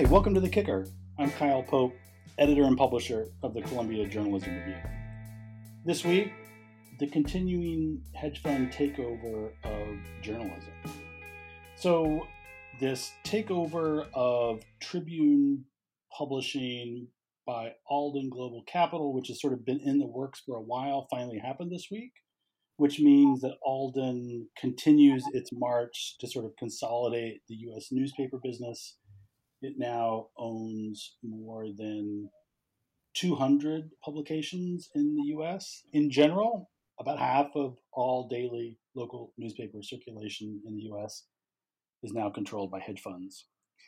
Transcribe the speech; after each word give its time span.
Hi, 0.00 0.08
welcome 0.08 0.32
to 0.32 0.40
The 0.40 0.48
Kicker. 0.48 0.86
I'm 1.18 1.30
Kyle 1.32 1.62
Pope, 1.62 1.92
editor 2.38 2.62
and 2.62 2.74
publisher 2.74 3.26
of 3.42 3.52
the 3.52 3.60
Columbia 3.60 4.08
Journalism 4.08 4.54
Review. 4.56 4.78
This 5.84 6.06
week, 6.06 6.32
the 6.98 7.06
continuing 7.06 8.00
hedge 8.14 8.40
fund 8.40 8.72
takeover 8.72 9.50
of 9.62 9.98
journalism. 10.22 10.72
So, 11.76 12.26
this 12.80 13.12
takeover 13.26 14.06
of 14.14 14.62
Tribune 14.80 15.66
Publishing 16.16 17.08
by 17.46 17.72
Alden 17.86 18.30
Global 18.30 18.62
Capital, 18.66 19.12
which 19.12 19.28
has 19.28 19.38
sort 19.38 19.52
of 19.52 19.66
been 19.66 19.80
in 19.80 19.98
the 19.98 20.06
works 20.06 20.40
for 20.46 20.56
a 20.56 20.62
while, 20.62 21.08
finally 21.10 21.38
happened 21.38 21.70
this 21.70 21.88
week, 21.90 22.12
which 22.78 23.00
means 23.00 23.42
that 23.42 23.58
Alden 23.62 24.48
continues 24.58 25.22
its 25.34 25.50
march 25.52 26.16
to 26.20 26.26
sort 26.26 26.46
of 26.46 26.56
consolidate 26.58 27.42
the 27.50 27.56
U.S. 27.56 27.88
newspaper 27.90 28.38
business. 28.42 28.96
It 29.62 29.74
now 29.76 30.28
owns 30.38 31.16
more 31.22 31.66
than 31.76 32.30
200 33.14 33.90
publications 34.02 34.88
in 34.94 35.16
the 35.16 35.34
US. 35.36 35.82
In 35.92 36.10
general, 36.10 36.70
about 36.98 37.18
half 37.18 37.48
of 37.54 37.76
all 37.92 38.28
daily 38.28 38.78
local 38.94 39.32
newspaper 39.36 39.82
circulation 39.82 40.62
in 40.66 40.76
the 40.76 40.82
US 40.92 41.26
is 42.02 42.12
now 42.12 42.30
controlled 42.30 42.70
by 42.70 42.80
hedge 42.80 43.00
funds. 43.00 43.46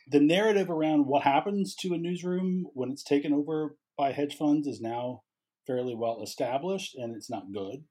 The 0.09 0.21
narrative 0.21 0.69
around 0.69 1.07
what 1.07 1.23
happens 1.23 1.75
to 1.77 1.95
a 1.95 1.99
newsroom 1.99 2.67
when 2.75 2.91
it's 2.91 3.05
taken 3.05 3.33
over 3.33 3.77
by 3.97 4.13
hedge 4.13 4.37
funds 4.37 4.67
is 4.67 4.81
now 4.81 5.23
fairly 5.67 5.95
well 5.95 6.23
established 6.23 6.95
and 6.97 7.15
it's 7.15 7.31
not 7.31 7.53
good. 7.53 7.85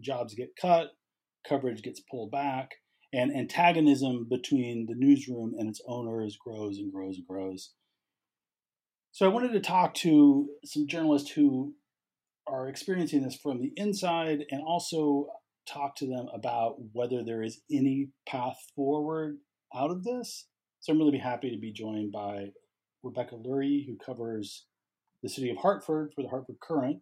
Jobs 0.00 0.34
get 0.34 0.56
cut, 0.60 0.88
coverage 1.46 1.82
gets 1.82 2.00
pulled 2.10 2.30
back, 2.30 2.70
and 3.12 3.34
antagonism 3.34 4.26
between 4.28 4.86
the 4.86 4.94
newsroom 4.94 5.54
and 5.58 5.68
its 5.68 5.80
owners 5.86 6.36
grows 6.36 6.78
and 6.78 6.92
grows 6.92 7.16
and 7.16 7.26
grows. 7.26 7.72
So 9.12 9.26
I 9.26 9.32
wanted 9.32 9.52
to 9.52 9.60
talk 9.60 9.94
to 9.94 10.48
some 10.64 10.86
journalists 10.86 11.30
who 11.30 11.74
are 12.46 12.68
experiencing 12.68 13.22
this 13.22 13.36
from 13.36 13.60
the 13.60 13.72
inside 13.76 14.44
and 14.50 14.62
also 14.62 15.28
talk 15.66 15.96
to 15.96 16.06
them 16.06 16.28
about 16.32 16.76
whether 16.92 17.22
there 17.22 17.42
is 17.42 17.60
any 17.70 18.10
path 18.26 18.56
forward 18.74 19.38
out 19.74 19.90
of 19.90 20.04
this. 20.04 20.46
So 20.80 20.92
I'm 20.92 20.98
really 20.98 21.18
happy 21.18 21.50
to 21.50 21.58
be 21.58 21.72
joined 21.72 22.12
by 22.12 22.48
Rebecca 23.02 23.34
Lurye, 23.34 23.86
who 23.86 23.96
covers 23.96 24.66
the 25.22 25.28
city 25.28 25.50
of 25.50 25.58
Hartford 25.58 26.12
for 26.14 26.22
the 26.22 26.28
Hartford 26.28 26.60
Courant 26.60 27.00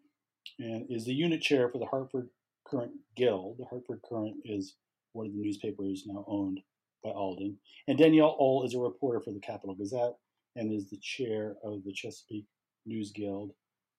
and 0.59 0.87
is 0.89 1.05
the 1.05 1.15
unit 1.15 1.43
chair 1.43 1.69
for 1.69 1.79
the 1.79 1.87
Hartford 1.87 2.29
Courant 2.67 2.93
Guild. 3.17 3.57
The 3.59 3.67
Hartford 3.67 4.01
Courant 4.03 4.37
is 4.45 4.75
one 5.17 5.27
of 5.27 5.33
the 5.33 5.41
newspapers 5.41 6.05
now 6.07 6.25
owned 6.29 6.61
by 7.03 7.11
Alden. 7.11 7.57
And 7.89 7.99
Danielle 7.99 8.37
Ohl 8.39 8.65
is 8.65 8.75
a 8.75 8.79
reporter 8.79 9.21
for 9.21 9.33
the 9.33 9.41
Capital 9.41 9.75
Gazette 9.75 10.15
and 10.55 10.73
is 10.73 10.91
the 10.91 10.99
chair 10.99 11.57
of 11.65 11.83
the 11.85 11.93
Chesapeake 11.93 12.47
News 12.85 13.13
Guild. 13.13 13.53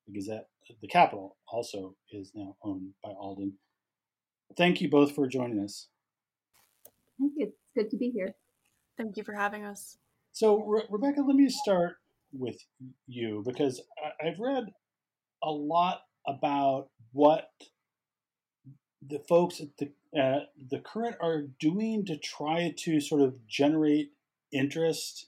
The 0.08 0.14
Gazette, 0.14 0.48
the 0.82 0.88
Capital, 0.88 1.36
also 1.52 1.96
is 2.12 2.32
now 2.36 2.56
owned 2.64 2.92
by 3.04 3.10
Alden. 3.10 3.54
Thank 4.56 4.80
you 4.80 4.90
both 4.90 5.14
for 5.14 5.28
joining 5.28 5.60
us. 5.60 5.88
Thank 7.20 7.34
you. 7.36 7.48
It's 7.48 7.56
good 7.76 7.90
to 7.90 7.98
be 7.98 8.12
here. 8.12 8.36
Thank 8.98 9.18
you 9.18 9.24
for 9.24 9.34
having 9.34 9.66
us. 9.66 9.98
So, 10.32 10.64
Re- 10.64 10.86
Rebecca, 10.90 11.22
let 11.22 11.36
me 11.36 11.50
start 11.50 11.98
with 12.32 12.58
you 13.08 13.44
because 13.46 13.82
I- 14.04 14.28
I've 14.28 14.40
read 14.40 14.66
a 15.44 15.52
lot 15.52 16.02
about 16.28 16.90
what 17.12 17.50
the 19.06 19.20
folks 19.28 19.62
at 19.62 19.78
the 19.78 19.92
the 20.70 20.80
Courant 20.80 21.18
are 21.22 21.44
doing 21.60 22.06
to 22.06 22.18
try 22.18 22.74
to 22.78 23.00
sort 23.00 23.22
of 23.22 23.48
generate 23.48 24.12
interest 24.52 25.28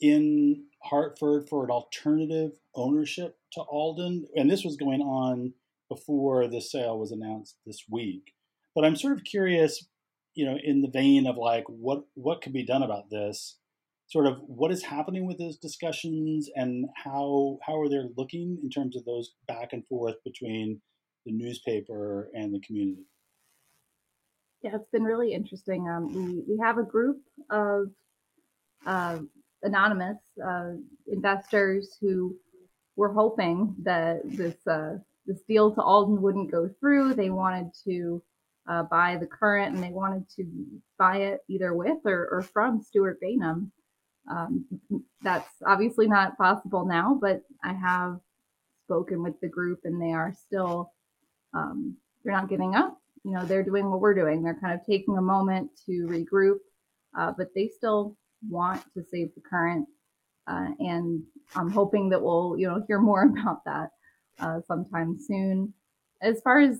in 0.00 0.64
Hartford 0.82 1.48
for 1.48 1.64
an 1.64 1.70
alternative 1.70 2.52
ownership 2.74 3.38
to 3.52 3.60
Alden, 3.62 4.26
and 4.34 4.50
this 4.50 4.64
was 4.64 4.76
going 4.76 5.00
on 5.00 5.54
before 5.88 6.46
the 6.48 6.60
sale 6.60 6.98
was 6.98 7.10
announced 7.10 7.56
this 7.66 7.84
week. 7.90 8.34
But 8.74 8.84
I'm 8.84 8.96
sort 8.96 9.14
of 9.14 9.24
curious, 9.24 9.86
you 10.34 10.46
know, 10.46 10.56
in 10.62 10.82
the 10.82 10.90
vein 10.90 11.26
of 11.26 11.36
like 11.36 11.64
what 11.66 12.04
what 12.14 12.42
could 12.42 12.52
be 12.52 12.64
done 12.64 12.82
about 12.82 13.10
this, 13.10 13.56
sort 14.06 14.26
of 14.26 14.40
what 14.46 14.70
is 14.72 14.84
happening 14.84 15.26
with 15.26 15.38
those 15.38 15.56
discussions 15.56 16.48
and 16.54 16.86
how 17.04 17.58
how 17.66 17.80
are 17.80 17.88
they 17.88 18.00
looking 18.16 18.58
in 18.62 18.70
terms 18.70 18.96
of 18.96 19.04
those 19.04 19.34
back 19.46 19.72
and 19.72 19.86
forth 19.86 20.16
between 20.24 20.80
the 21.26 21.32
newspaper 21.32 22.30
and 22.34 22.54
the 22.54 22.60
community. 22.60 23.04
Yeah, 24.62 24.74
it's 24.74 24.90
been 24.90 25.04
really 25.04 25.32
interesting. 25.32 25.88
Um, 25.88 26.12
we 26.12 26.54
we 26.54 26.58
have 26.60 26.78
a 26.78 26.82
group 26.82 27.18
of 27.50 27.90
uh, 28.86 29.18
anonymous 29.62 30.18
uh, 30.44 30.72
investors 31.06 31.96
who 32.00 32.36
were 32.96 33.12
hoping 33.12 33.74
that 33.82 34.20
this 34.24 34.66
uh, 34.66 34.98
this 35.26 35.40
deal 35.48 35.74
to 35.74 35.82
Alden 35.82 36.20
wouldn't 36.20 36.50
go 36.50 36.68
through. 36.80 37.14
They 37.14 37.30
wanted 37.30 37.70
to 37.84 38.22
uh, 38.68 38.82
buy 38.84 39.16
the 39.16 39.26
Courant, 39.26 39.74
and 39.74 39.82
they 39.82 39.90
wanted 39.90 40.28
to 40.36 40.44
buy 40.98 41.18
it 41.18 41.40
either 41.48 41.74
with 41.74 41.98
or, 42.04 42.28
or 42.30 42.42
from 42.42 42.82
Stuart 42.82 43.18
Bainum. 43.22 43.70
Um, 44.30 44.66
that's 45.22 45.50
obviously 45.66 46.06
not 46.06 46.36
possible 46.36 46.84
now, 46.84 47.18
but 47.20 47.42
I 47.64 47.72
have 47.72 48.20
spoken 48.84 49.22
with 49.22 49.40
the 49.40 49.48
group, 49.48 49.80
and 49.84 50.00
they 50.00 50.12
are 50.12 50.34
still 50.34 50.92
um, 51.54 51.96
they're 52.24 52.32
not 52.32 52.48
giving 52.48 52.74
up. 52.74 52.98
You 53.24 53.32
know, 53.32 53.44
they're 53.44 53.64
doing 53.64 53.90
what 53.90 54.00
we're 54.00 54.14
doing. 54.14 54.42
They're 54.42 54.58
kind 54.60 54.78
of 54.78 54.86
taking 54.86 55.18
a 55.18 55.22
moment 55.22 55.70
to 55.86 56.06
regroup, 56.06 56.58
uh, 57.18 57.32
but 57.36 57.48
they 57.54 57.68
still 57.68 58.16
want 58.48 58.82
to 58.94 59.04
save 59.04 59.34
the 59.34 59.42
Courant. 59.42 59.86
Uh, 60.46 60.68
and 60.78 61.22
I'm 61.54 61.70
hoping 61.70 62.08
that 62.10 62.22
we'll, 62.22 62.56
you 62.58 62.66
know, 62.66 62.82
hear 62.86 62.98
more 62.98 63.24
about 63.38 63.64
that 63.66 63.90
uh, 64.38 64.60
sometime 64.66 65.18
soon. 65.18 65.74
As 66.22 66.40
far 66.42 66.60
as 66.60 66.78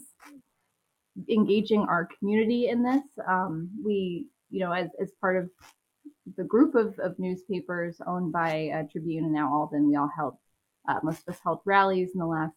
engaging 1.29 1.83
our 1.83 2.09
community 2.19 2.69
in 2.69 2.83
this, 2.83 3.03
um, 3.27 3.71
we, 3.85 4.27
you 4.51 4.61
know, 4.61 4.73
as, 4.73 4.89
as 5.01 5.11
part 5.21 5.37
of 5.37 5.51
the 6.37 6.45
group 6.45 6.75
of, 6.75 6.99
of 6.99 7.19
newspapers 7.19 8.01
owned 8.07 8.33
by 8.33 8.71
uh, 8.75 8.83
Tribune 8.91 9.25
and 9.25 9.33
now 9.33 9.53
Alden, 9.53 9.89
we 9.89 9.97
all 9.97 10.11
held, 10.15 10.37
uh, 10.89 11.01
most 11.03 11.23
of 11.27 11.35
us 11.35 11.41
held 11.43 11.61
rallies 11.65 12.11
in 12.15 12.21
the 12.21 12.27
last 12.27 12.55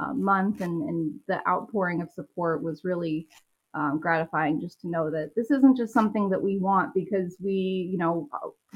uh, 0.00 0.12
month, 0.14 0.60
and, 0.60 0.88
and 0.88 1.20
the 1.28 1.46
outpouring 1.48 2.00
of 2.00 2.10
support 2.10 2.62
was 2.62 2.84
really 2.84 3.28
um, 3.74 4.00
gratifying 4.00 4.60
just 4.60 4.80
to 4.80 4.88
know 4.88 5.10
that 5.10 5.34
this 5.36 5.50
isn't 5.50 5.76
just 5.76 5.92
something 5.92 6.28
that 6.30 6.42
we 6.42 6.58
want 6.58 6.94
because 6.94 7.36
we, 7.40 7.88
you 7.90 7.98
know, 7.98 8.28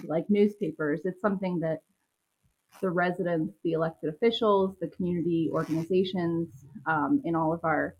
like 0.04 0.24
newspapers. 0.28 1.00
It's 1.04 1.20
something 1.20 1.58
that 1.60 1.80
the 2.80 2.90
residents, 2.90 3.54
the 3.64 3.72
elected 3.72 4.10
officials, 4.10 4.76
the 4.80 4.88
community 4.88 5.48
organizations 5.52 6.48
um, 6.86 7.22
in 7.24 7.34
all 7.34 7.52
of 7.52 7.60
our 7.64 7.96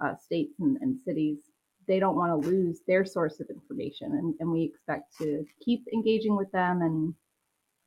uh, 0.00 0.14
states 0.16 0.54
and, 0.60 0.76
and, 0.82 0.98
cities, 1.04 1.38
they 1.88 1.98
don't 1.98 2.16
want 2.16 2.42
to 2.42 2.48
lose 2.48 2.80
their 2.86 3.04
source 3.04 3.40
of 3.40 3.48
information. 3.48 4.12
And, 4.12 4.34
and 4.40 4.50
we 4.50 4.64
expect 4.64 5.16
to 5.18 5.44
keep 5.64 5.84
engaging 5.92 6.36
with 6.36 6.50
them 6.52 6.82
and, 6.82 7.14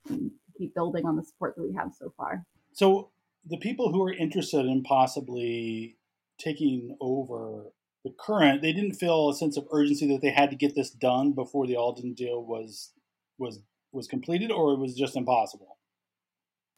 and 0.09 0.31
keep 0.57 0.73
building 0.73 1.06
on 1.06 1.16
the 1.16 1.23
support 1.23 1.56
that 1.56 1.61
we 1.61 1.73
have 1.75 1.94
so 1.94 2.11
far. 2.17 2.44
So, 2.73 3.11
the 3.45 3.57
people 3.57 3.91
who 3.91 4.03
are 4.03 4.13
interested 4.13 4.66
in 4.66 4.83
possibly 4.83 5.97
taking 6.39 6.95
over 7.01 7.72
the 8.03 8.11
Courant, 8.17 8.61
they 8.61 8.72
didn't 8.72 8.94
feel 8.94 9.29
a 9.29 9.35
sense 9.35 9.57
of 9.57 9.67
urgency 9.72 10.07
that 10.07 10.22
they 10.22 10.31
had 10.31 10.50
to 10.51 10.55
get 10.55 10.75
this 10.75 10.89
done 10.89 11.33
before 11.33 11.67
the 11.67 11.75
Alden 11.75 12.13
deal 12.13 12.44
was 12.44 12.94
was 13.38 13.59
was 13.91 14.07
completed, 14.07 14.51
or 14.51 14.73
it 14.73 14.79
was 14.79 14.95
just 14.95 15.16
impossible. 15.16 15.77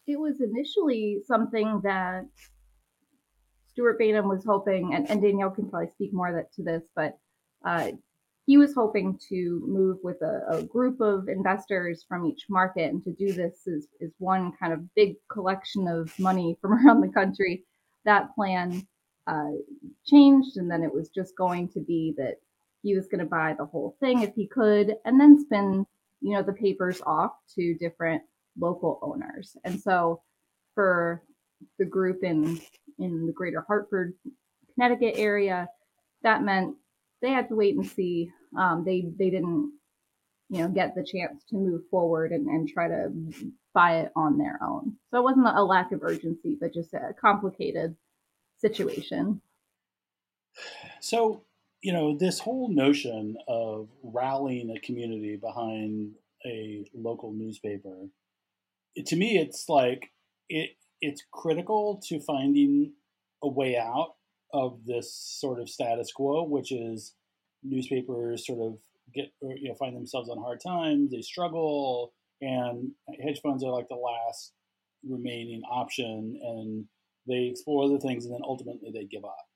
It 0.08 0.20
was 0.20 0.42
initially 0.42 1.20
something 1.28 1.82
that 1.84 2.26
Stuart 3.68 4.00
Bainum 4.00 4.28
was 4.28 4.44
hoping, 4.46 4.94
and, 4.94 5.10
and 5.10 5.22
Danielle 5.22 5.52
can 5.52 5.70
probably 5.70 5.90
speak 5.90 6.12
more 6.14 6.34
that, 6.34 6.54
to 6.54 6.64
this, 6.64 6.84
but 6.96 7.18
uh, 7.66 7.92
he 8.46 8.58
was 8.58 8.74
hoping 8.74 9.20
to 9.30 9.64
move 9.68 9.98
with 10.04 10.22
a, 10.22 10.42
a, 10.50 10.64
group 10.64 11.00
of 11.00 11.30
investors 11.30 12.04
from 12.08 12.26
each 12.26 12.46
market, 12.50 12.92
and 12.92 13.04
to 13.04 13.12
do 13.12 13.32
this 13.34 13.68
is, 13.68 13.88
is 14.00 14.12
one 14.18 14.52
kind 14.60 14.74
of 14.74 14.94
big 14.96 15.16
collection 15.32 15.88
of 15.88 16.18
money 16.20 16.58
from 16.62 16.74
around 16.74 17.02
the 17.02 17.14
country. 17.14 17.64
That 18.04 18.34
plan 18.34 18.86
uh, 19.28 19.52
changed, 20.06 20.58
and 20.58 20.70
then 20.70 20.84
it 20.84 20.94
was 20.94 21.10
just 21.10 21.36
going 21.38 21.70
to 21.70 21.80
be 21.80 22.16
that 22.18 22.38
he 22.82 22.96
was 22.96 23.08
going 23.08 23.20
to 23.20 23.26
buy 23.26 23.56
the 23.58 23.66
whole 23.66 23.96
thing 24.00 24.24
if 24.24 24.34
he 24.34 24.48
could, 24.48 24.96
and 25.06 25.20
then 25.20 25.40
spin, 25.40 25.86
you 26.20 26.34
know, 26.34 26.42
the 26.42 26.54
papers 26.54 27.00
off 27.06 27.34
to 27.56 27.76
different 27.76 28.24
local 28.60 29.00
owners. 29.04 29.56
And 29.64 29.80
so, 29.80 30.22
for 30.74 31.22
the 31.78 31.86
group 31.86 32.24
in 32.24 32.60
in 32.98 33.28
the 33.28 33.34
Greater 33.34 33.64
Hartford, 33.68 34.14
Connecticut 34.74 35.14
area, 35.18 35.68
that 36.24 36.44
meant 36.44 36.76
they 37.22 37.32
had 37.32 37.50
to 37.50 37.56
wait 37.56 37.76
and 37.76 37.86
see. 37.86 38.32
Um, 38.58 38.84
they 38.86 39.06
they 39.18 39.30
didn't, 39.30 39.74
you 40.50 40.62
know, 40.62 40.70
get 40.70 40.96
the 40.96 41.04
chance 41.04 41.44
to 41.50 41.56
move 41.56 41.82
forward 41.90 42.32
and, 42.32 42.48
and 42.48 42.68
try 42.68 42.88
to 42.88 43.12
buy 43.74 44.02
it 44.02 44.12
on 44.16 44.38
their 44.38 44.60
own. 44.62 44.98
So 45.12 45.20
it 45.20 45.24
wasn't 45.24 45.48
a 45.48 45.64
lack 45.64 45.92
of 45.92 46.04
urgency, 46.04 46.58
but 46.60 46.74
just 46.74 46.94
a 46.94 47.14
complicated 47.20 47.96
situation. 48.58 49.42
So, 51.00 51.46
you 51.82 51.94
know, 51.94 52.18
this 52.18 52.40
whole 52.40 52.70
notion 52.70 53.38
of 53.48 53.88
rallying 54.04 54.76
a 54.76 54.80
community 54.80 55.38
behind 55.38 56.16
a 56.46 56.86
local 56.94 57.32
newspaper 57.32 58.08
to 58.98 59.16
me, 59.16 59.38
it's 59.38 59.70
like 59.70 60.12
it 60.50 60.72
it's 61.00 61.24
critical 61.32 62.02
to 62.08 62.20
finding 62.20 62.94
a 63.44 63.48
way 63.48 63.78
out 63.78 64.16
of 64.54 64.86
this 64.86 65.14
sort 65.14 65.60
of 65.60 65.70
status 65.70 66.12
quo, 66.12 66.44
which 66.44 66.72
is 66.72 67.14
newspapers 67.64 68.46
sort 68.46 68.60
of 68.60 68.78
get 69.14 69.26
you 69.42 69.70
know 69.70 69.76
find 69.76 69.96
themselves 69.96 70.30
on 70.30 70.38
hard 70.38 70.60
times, 70.66 71.12
they 71.12 71.22
struggle, 71.22 72.14
and 72.42 72.92
hedge 73.24 73.42
funds 73.42 73.64
are 73.64 73.72
like 73.72 73.88
the 73.90 73.96
last 73.96 74.54
remaining 75.08 75.62
option, 75.70 76.40
and 76.42 76.86
they 77.28 77.50
explore 77.52 77.86
other 77.86 78.00
things, 78.00 78.26
and 78.26 78.34
then 78.34 78.42
ultimately 78.44 78.92
they 78.94 79.06
give 79.06 79.26
up 79.26 79.48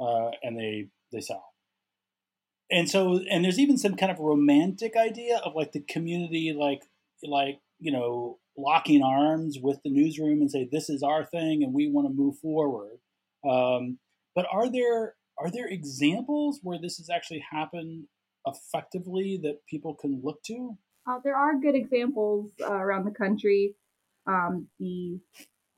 uh, 0.00 0.30
and 0.42 0.58
they 0.58 0.88
they 1.12 1.20
sell. 1.20 1.52
And 2.70 2.90
so, 2.90 3.20
and 3.30 3.44
there's 3.44 3.60
even 3.60 3.78
some 3.78 3.94
kind 3.94 4.10
of 4.10 4.18
romantic 4.18 4.96
idea 4.96 5.38
of 5.44 5.54
like 5.54 5.72
the 5.72 5.80
community, 5.80 6.54
like 6.58 6.82
like 7.22 7.60
you 7.78 7.92
know, 7.92 8.38
locking 8.56 9.02
arms 9.02 9.58
with 9.60 9.78
the 9.84 9.90
newsroom 9.90 10.40
and 10.40 10.50
say 10.50 10.68
this 10.70 10.88
is 10.88 11.02
our 11.02 11.24
thing 11.24 11.62
and 11.62 11.74
we 11.74 11.90
want 11.90 12.08
to 12.08 12.14
move 12.14 12.38
forward. 12.38 12.98
Um, 13.48 13.98
but 14.36 14.46
are 14.52 14.70
there 14.70 15.14
are 15.38 15.50
there 15.50 15.66
examples 15.66 16.60
where 16.62 16.78
this 16.80 16.98
has 16.98 17.10
actually 17.10 17.44
happened 17.50 18.04
effectively 18.46 19.40
that 19.42 19.66
people 19.68 19.94
can 19.94 20.20
look 20.22 20.42
to? 20.44 20.76
Uh, 21.08 21.18
there 21.24 21.36
are 21.36 21.58
good 21.58 21.74
examples 21.74 22.52
uh, 22.62 22.72
around 22.72 23.04
the 23.04 23.10
country. 23.10 23.74
Um, 24.26 24.68
the 24.78 25.18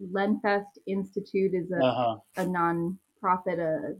Lenfest 0.01 0.79
Institute 0.87 1.53
is 1.55 1.71
a, 1.71 1.85
uh-huh. 1.85 2.17
a 2.37 2.47
non-profit, 2.47 3.59
a 3.59 3.95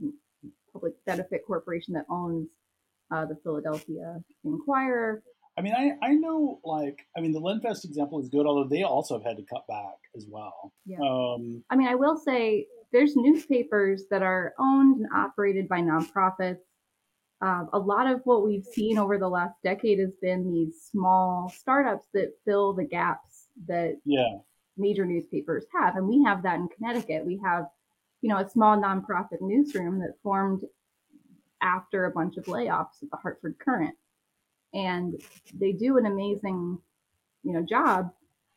public 0.73 0.93
benefit 1.07 1.43
corporation 1.47 1.95
that 1.95 2.05
owns 2.09 2.49
uh, 3.11 3.27
the 3.27 3.37
Philadelphia 3.43 4.21
Inquirer. 4.45 5.23
I 5.59 5.61
mean, 5.61 5.75
I, 5.75 6.07
I 6.07 6.13
know, 6.13 6.61
like, 6.65 7.05
I 7.17 7.21
mean, 7.21 7.33
the 7.33 7.41
Lenfest 7.41 7.85
example 7.85 8.21
is 8.21 8.29
good, 8.29 8.47
although 8.47 8.69
they 8.69 8.85
also 8.85 9.19
have 9.19 9.25
had 9.25 9.37
to 9.39 9.43
cut 9.43 9.67
back 9.67 9.97
as 10.17 10.25
well. 10.31 10.73
Yeah. 10.87 10.99
Um, 10.99 11.65
I 11.69 11.75
mean, 11.75 11.89
I 11.89 11.97
will 11.97 12.17
say 12.17 12.67
there's 12.93 13.17
newspapers 13.17 14.05
that 14.11 14.23
are 14.23 14.55
owned 14.59 15.01
and 15.01 15.09
operated 15.15 15.69
by 15.69 15.81
nonprofits. 15.81 16.61
Uh, 17.41 17.67
a 17.73 17.79
lot 17.79 18.11
of 18.11 18.21
what 18.25 18.45
we've 18.45 18.65
seen 18.65 18.99
over 18.99 19.19
the 19.19 19.29
last 19.29 19.55
decade 19.63 19.99
has 20.01 20.13
been 20.21 20.51
these 20.53 20.89
small 20.91 21.53
startups 21.57 22.07
that 22.13 22.33
fill 22.45 22.73
the 22.73 22.85
gaps 22.85 23.47
that 23.67 23.97
yeah. 24.05 24.39
major 24.77 25.05
newspapers 25.05 25.65
have. 25.73 25.97
And 25.97 26.09
we 26.09 26.23
have 26.25 26.43
that 26.43 26.57
in 26.57 26.69
Connecticut. 26.69 27.25
We 27.25 27.41
have, 27.45 27.67
you 28.23 28.29
know, 28.29 28.39
a 28.39 28.49
small 28.49 28.77
nonprofit 28.77 29.41
newsroom 29.41 30.01
that 30.01 30.15
formed 30.23 30.65
after 31.61 32.07
a 32.07 32.11
bunch 32.11 32.37
of 32.37 32.45
layoffs 32.45 33.03
at 33.03 33.11
the 33.11 33.17
Hartford 33.17 33.57
Courant, 33.65 33.97
And 34.73 35.21
they 35.55 35.73
do 35.73 35.99
an 35.99 36.07
amazing, 36.07 36.79
you 37.43 37.53
know, 37.53 37.63
job, 37.63 38.11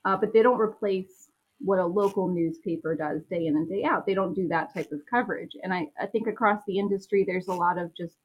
uh, 0.06 0.18
but 0.18 0.34
they 0.34 0.42
don't 0.42 0.60
replace 0.60 1.21
what 1.64 1.80
a 1.80 1.86
local 1.86 2.28
newspaper 2.28 2.96
does 2.96 3.22
day 3.30 3.46
in 3.46 3.56
and 3.56 3.70
day 3.70 3.84
out. 3.84 4.06
They 4.06 4.14
don't 4.14 4.34
do 4.34 4.48
that 4.48 4.74
type 4.74 4.92
of 4.92 5.02
coverage. 5.10 5.52
And 5.64 5.74
I, 5.74 5.88
I 6.00 6.06
think 6.06 6.28
across 6.28 6.62
the 6.68 6.80
industry, 6.80 7.24
there's 7.26 7.48
a 7.48 7.54
lot 7.54 7.78
of 7.78 7.96
just 7.96 8.16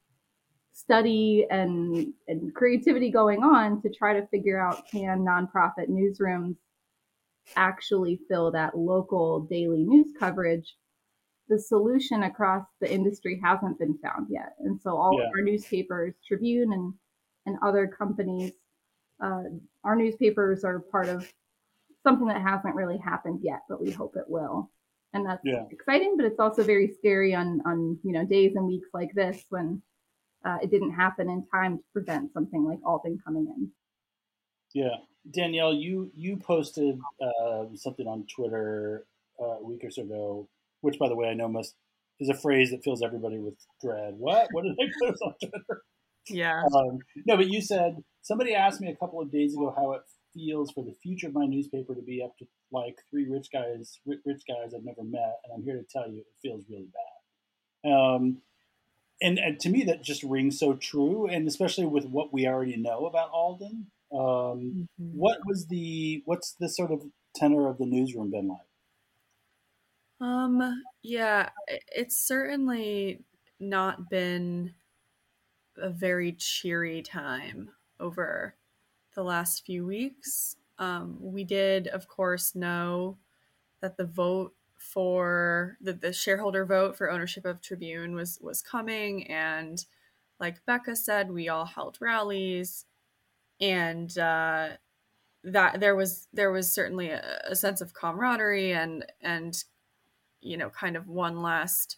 study 0.73 1.47
and, 1.51 2.13
and 2.29 2.55
creativity 2.55 3.11
going 3.11 3.43
on 3.43 3.81
to 3.83 3.91
try 3.91 4.19
to 4.19 4.27
figure 4.29 4.61
out 4.61 4.89
can 4.91 5.25
nonprofit 5.25 5.89
newsrooms 5.89 6.57
actually 7.55 8.21
fill 8.29 8.51
that 8.51 8.77
local 8.77 9.41
daily 9.41 9.85
news 9.85 10.13
coverage 10.19 10.77
the 11.49 11.59
solution 11.59 12.25
across 12.25 12.65
the 12.81 12.93
industry 12.93 13.41
hasn't 13.43 13.79
been 13.79 13.97
found 13.99 14.27
yet. 14.29 14.55
And 14.61 14.81
so 14.81 14.97
all 14.97 15.17
yeah. 15.19 15.27
of 15.27 15.31
our 15.37 15.43
newspapers, 15.43 16.15
Tribune 16.27 16.73
and 16.73 16.95
and 17.47 17.57
other 17.63 17.87
companies, 17.87 18.53
uh, 19.23 19.45
our 19.85 19.95
newspapers 19.95 20.65
are 20.65 20.81
part 20.81 21.09
of 21.09 21.33
something 22.07 22.29
that 22.29 22.43
hasn't 22.43 22.75
really 22.75 22.99
happened 22.99 23.41
yet, 23.43 23.61
but 23.69 23.83
we 23.83 23.91
hope 23.91 24.17
it 24.17 24.29
will. 24.29 24.71
And 25.13 25.27
that's 25.27 25.43
yeah. 25.45 25.65
exciting, 25.71 26.15
but 26.17 26.27
it's 26.27 26.41
also 26.41 26.63
very 26.63 26.93
scary 26.99 27.35
on 27.35 27.63
on 27.65 27.99
you 28.03 28.13
know 28.13 28.25
days 28.25 28.53
and 28.55 28.67
weeks 28.67 28.89
like 28.93 29.13
this 29.15 29.43
when 29.49 29.83
uh, 30.45 30.59
it 30.63 30.71
didn't 30.71 30.93
happen 30.93 31.31
in 31.31 31.47
time 31.53 31.79
to 31.79 31.85
prevent 31.93 32.33
something 32.33 32.65
like 32.65 32.79
Alden 32.85 33.19
coming 33.25 33.47
in. 33.57 33.71
Yeah, 34.75 34.97
Danielle, 35.33 35.75
you 35.75 36.11
you 36.15 36.37
posted 36.37 36.99
uh, 37.21 37.65
something 37.75 38.07
on 38.07 38.27
Twitter 38.35 39.07
uh, 39.41 39.59
a 39.61 39.65
week 39.65 39.83
or 39.85 39.91
so 39.91 40.03
ago 40.03 40.49
which, 40.87 40.99
by 40.99 41.09
the 41.09 41.17
way, 41.17 41.29
I 41.29 41.35
know 41.35 41.49
must 41.49 41.75
is 42.21 42.29
a 42.29 42.35
phrase 42.35 42.71
that 42.71 42.83
fills 42.83 43.03
everybody 43.03 43.39
with 43.39 43.55
dread. 43.83 44.15
What? 44.17 44.49
What 44.53 44.65
did 44.65 44.77
they 44.77 44.91
post 45.03 45.21
on 45.23 45.35
Twitter? 45.41 45.83
Yeah. 46.29 46.63
Um, 46.75 46.99
no, 47.27 47.37
but 47.37 47.49
you 47.49 47.61
said 47.61 47.97
somebody 48.23 48.55
asked 48.55 48.81
me 48.81 48.89
a 48.89 48.97
couple 48.97 49.21
of 49.21 49.31
days 49.31 49.55
ago 49.55 49.75
how 49.77 49.93
it 49.93 50.03
feels 50.37 50.71
for 50.71 50.85
the 50.85 50.95
future 51.03 51.29
of 51.29 51.35
my 51.35 51.47
newspaper 51.47 51.95
to 51.95 52.03
be 52.03 52.23
up 52.23 52.37
to 52.39 52.47
like 52.71 52.99
three 53.11 53.27
rich 53.29 53.49
guys, 53.51 53.99
rich 54.05 54.43
guys 54.47 54.75
I've 54.75 54.85
never 54.85 55.03
met, 55.03 55.41
and 55.45 55.53
I'm 55.55 55.65
here 55.65 55.77
to 55.77 55.85
tell 55.91 56.09
you 56.09 56.19
it 56.19 56.27
feels 56.43 56.65
really 56.69 56.89
bad. 56.93 57.91
Um, 57.91 58.39
and, 59.23 59.39
and 59.39 59.59
to 59.61 59.71
me, 59.71 59.85
that 59.85 60.03
just 60.03 60.23
rings 60.23 60.59
so 60.59 60.75
true, 60.75 61.27
and 61.27 61.49
especially 61.49 61.87
with 61.87 62.05
what 62.05 62.33
we 62.33 62.47
already 62.47 62.77
know 62.77 63.07
about 63.07 63.31
Alden. 63.31 63.87
Um, 64.13 64.19
mm-hmm. 64.21 64.85
What 64.99 65.39
was 65.47 65.67
the 65.67 66.23
what's 66.27 66.53
the 66.53 66.69
sort 66.69 66.93
of 66.93 67.03
tenor 67.35 67.69
of 67.69 67.79
the 67.79 67.87
newsroom 67.87 68.31
been 68.31 68.49
like? 68.49 68.61
Um, 70.21 70.83
yeah, 71.03 71.51
it's 71.69 72.19
certainly 72.19 73.25
not 73.59 74.11
been 74.11 74.75
a 75.77 75.91
very 75.91 76.33
cheery 76.33 77.03
time 77.03 77.71
over 77.99 78.55
the 79.17 79.25
last 79.25 79.67
few 79.67 79.85
weeks. 79.85 80.57
Um, 80.79 81.17
we 81.21 81.43
did, 81.43 81.89
of 81.89 82.07
course, 82.07 82.55
know 82.55 83.19
that 83.81 83.97
the 83.97 84.05
vote 84.07 84.55
for 84.79 85.77
the, 85.81 85.93
the 85.93 86.13
shareholder 86.13 86.65
vote 86.65 86.97
for 86.97 87.11
ownership 87.11 87.45
of 87.45 87.61
Tribune 87.61 88.15
was 88.15 88.39
was 88.41 88.63
coming, 88.63 89.27
and 89.27 89.85
like 90.39 90.65
Becca 90.67 90.95
said, 90.95 91.33
we 91.33 91.49
all 91.49 91.65
held 91.65 91.99
rallies, 92.01 92.85
and 93.61 94.17
uh, 94.19 94.69
that 95.43 95.81
there 95.81 95.97
was 95.97 96.29
there 96.33 96.53
was 96.53 96.71
certainly 96.73 97.09
a, 97.09 97.41
a 97.47 97.57
sense 97.57 97.81
of 97.81 97.95
camaraderie 97.95 98.73
and 98.73 99.05
and 99.21 99.65
you 100.47 100.57
know, 100.57 100.71
kind 100.71 100.97
of 100.97 101.09
one 101.09 101.43
last 101.43 101.97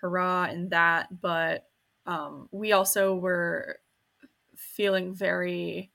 hurrah 0.00 0.46
in 0.46 0.70
that. 0.70 1.20
But 1.20 1.68
um, 2.06 2.48
we 2.50 2.72
also 2.72 3.14
were 3.14 3.78
feeling 4.56 5.14
very 5.14 5.92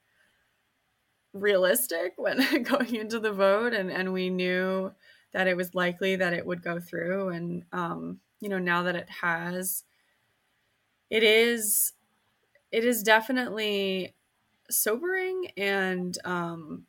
realistic 1.34 2.14
when 2.18 2.64
going 2.64 2.96
into 2.96 3.20
the 3.20 3.32
vote, 3.32 3.74
and, 3.74 3.92
and 3.92 4.14
we 4.14 4.30
knew 4.30 4.92
that 5.34 5.48
it 5.48 5.56
was 5.56 5.74
likely 5.74 6.16
that 6.18 6.34
it 6.34 6.46
would 6.46 6.64
go 6.64 6.80
through. 6.80 7.30
And, 7.30 7.64
um, 7.72 8.20
you 8.40 8.50
know, 8.50 8.60
now 8.60 8.84
that 8.84 8.96
it 8.96 9.10
has, 9.22 9.84
it 11.10 11.24
is, 11.24 11.94
it 12.72 12.84
is 12.84 13.04
definitely 13.04 14.16
sobering 14.70 15.52
and, 15.58 16.18
um, 16.26 16.86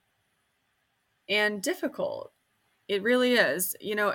and 1.29 1.63
difficult. 1.63 2.33
It 2.89 3.03
really 3.03 3.35
is. 3.35 3.77
You 3.81 3.95
know, 3.95 4.15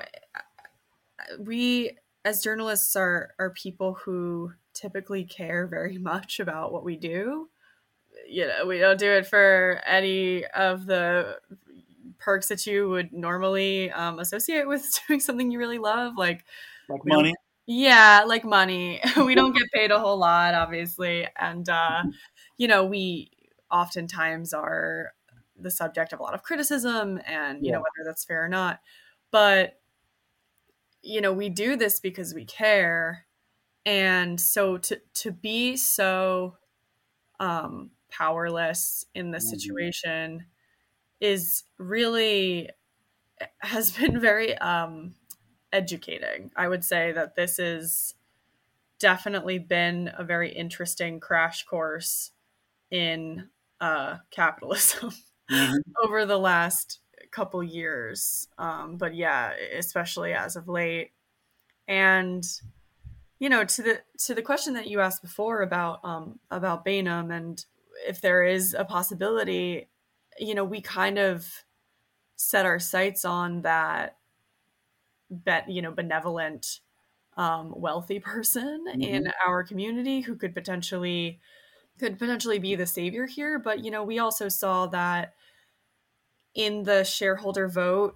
we 1.39 1.98
as 2.25 2.43
journalists 2.43 2.96
are 2.96 3.31
are 3.39 3.51
people 3.51 3.93
who 3.93 4.51
typically 4.74 5.24
care 5.24 5.67
very 5.67 5.98
much 6.12 6.39
about 6.39 6.72
what 6.72 6.84
we 6.84 6.96
do. 6.96 7.50
You 8.29 8.48
know, 8.48 8.65
we 8.65 8.79
don't 8.79 9.00
do 9.00 9.12
it 9.12 9.25
for 9.25 9.81
any 9.86 10.46
of 10.46 10.86
the 10.86 11.38
perks 12.19 12.48
that 12.48 12.65
you 12.65 12.89
would 12.89 13.13
normally 13.13 13.91
um, 13.91 14.19
associate 14.19 14.67
with 14.67 14.86
doing 15.07 15.19
something 15.19 15.51
you 15.51 15.60
really 15.60 15.79
love, 15.79 16.17
like 16.17 16.46
like 16.89 17.01
money. 17.05 17.34
Yeah, 17.65 18.24
like 18.25 18.46
money. 18.46 19.01
we 19.17 19.36
don't 19.36 19.55
get 19.55 19.69
paid 19.74 19.91
a 19.91 20.00
whole 20.00 20.17
lot, 20.17 20.53
obviously, 20.53 21.27
and 21.38 21.67
uh, 21.67 22.03
you 22.57 22.67
know, 22.67 22.86
we 22.86 23.31
oftentimes 23.72 24.53
are 24.53 25.12
the 25.60 25.72
subject 25.72 26.13
of 26.13 26.19
a 26.19 26.24
lot 26.24 26.34
of 26.34 26.43
criticism, 26.43 27.19
and 27.25 27.63
you 27.63 27.72
yeah. 27.72 27.77
know 27.77 27.79
whether 27.79 28.10
that's 28.10 28.25
fair 28.25 28.43
or 28.43 28.50
not. 28.50 28.79
But 29.31 29.79
you 31.01 31.22
know, 31.22 31.34
we 31.34 31.50
do 31.50 31.75
this 31.75 32.00
because 32.00 32.34
we 32.34 32.46
care. 32.46 33.25
And 33.86 34.39
so 34.39 34.77
to 34.77 35.00
to 35.15 35.31
be 35.31 35.77
so 35.77 36.57
um 37.39 37.91
powerless 38.09 39.05
in 39.13 39.31
this 39.31 39.45
mm-hmm. 39.45 39.57
situation 39.57 40.45
is 41.19 41.63
really 41.77 42.69
has 43.59 43.91
been 43.97 44.19
very 44.19 44.57
um 44.57 45.15
educating. 45.73 46.51
I 46.55 46.67
would 46.67 46.83
say 46.83 47.11
that 47.11 47.35
this 47.35 47.59
is 47.59 48.15
definitely 48.99 49.59
been 49.59 50.11
a 50.17 50.23
very 50.23 50.51
interesting 50.51 51.19
crash 51.19 51.65
course 51.65 52.31
in 52.89 53.49
uh, 53.79 54.17
capitalism 54.31 55.11
mm-hmm. 55.51 55.77
over 56.03 56.25
the 56.25 56.37
last 56.37 56.99
couple 57.31 57.63
years. 57.63 58.47
Um, 58.57 58.97
but 58.97 59.15
yeah, 59.15 59.51
especially 59.77 60.33
as 60.33 60.55
of 60.55 60.67
late. 60.67 61.11
And 61.87 62.43
you 63.39 63.49
know, 63.49 63.63
to 63.63 63.81
the 63.83 64.01
to 64.25 64.33
the 64.33 64.41
question 64.41 64.73
that 64.73 64.87
you 64.87 64.99
asked 64.99 65.21
before 65.21 65.61
about 65.61 65.99
um, 66.03 66.39
about 66.49 66.85
Bainum 66.85 67.35
and 67.35 67.63
if 68.07 68.21
there 68.21 68.43
is 68.43 68.75
a 68.77 68.85
possibility, 68.85 69.89
you 70.37 70.53
know, 70.53 70.65
we 70.65 70.81
kind 70.81 71.17
of 71.17 71.47
set 72.35 72.65
our 72.65 72.79
sights 72.79 73.25
on 73.25 73.63
that 73.63 74.17
bet 75.29 75.69
you 75.69 75.81
know 75.81 75.91
benevolent 75.91 76.79
um, 77.35 77.73
wealthy 77.75 78.19
person 78.19 78.85
mm-hmm. 78.87 79.01
in 79.01 79.31
our 79.45 79.63
community 79.63 80.21
who 80.21 80.35
could 80.35 80.53
potentially 80.53 81.39
could 81.99 82.17
potentially 82.17 82.59
be 82.59 82.75
the 82.75 82.85
savior 82.85 83.25
here 83.25 83.59
but 83.59 83.83
you 83.83 83.91
know 83.91 84.03
we 84.03 84.19
also 84.19 84.47
saw 84.47 84.85
that 84.87 85.33
in 86.53 86.83
the 86.83 87.03
shareholder 87.03 87.67
vote 87.67 88.15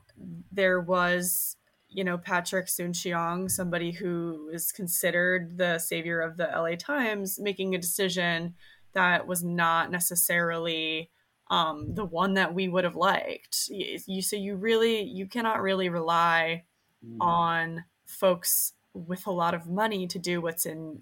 there 0.52 0.80
was 0.80 1.58
you 1.90 2.06
know 2.06 2.18
Patrick 2.18 2.70
Soon-Shiong, 2.70 3.52
somebody 3.52 3.92
who 3.92 4.50
is 4.54 4.72
considered 4.72 5.58
the 5.58 5.78
savior 5.78 6.22
of 6.22 6.38
the 6.38 6.46
LA 6.46 6.76
Times, 6.78 7.38
making 7.38 7.76
a 7.76 7.78
decision 7.78 8.56
that 8.94 9.28
was 9.28 9.44
not 9.44 9.92
necessarily 9.92 11.10
um, 11.50 11.94
the 11.94 12.06
one 12.06 12.36
that 12.36 12.54
we 12.54 12.68
would 12.68 12.84
have 12.84 12.96
liked. 12.96 13.70
You, 13.70 14.22
so 14.22 14.36
you 14.36 14.56
really 14.56 15.02
you 15.02 15.28
cannot 15.28 15.62
really 15.62 15.90
rely 15.90 16.64
mm. 17.06 17.18
on 17.20 17.84
folks 18.06 18.74
with 18.94 19.28
a 19.28 19.32
lot 19.32 19.54
of 19.54 19.68
money 19.68 20.08
to 20.08 20.20
do 20.20 20.42
what's 20.42 20.66
in 20.66 21.02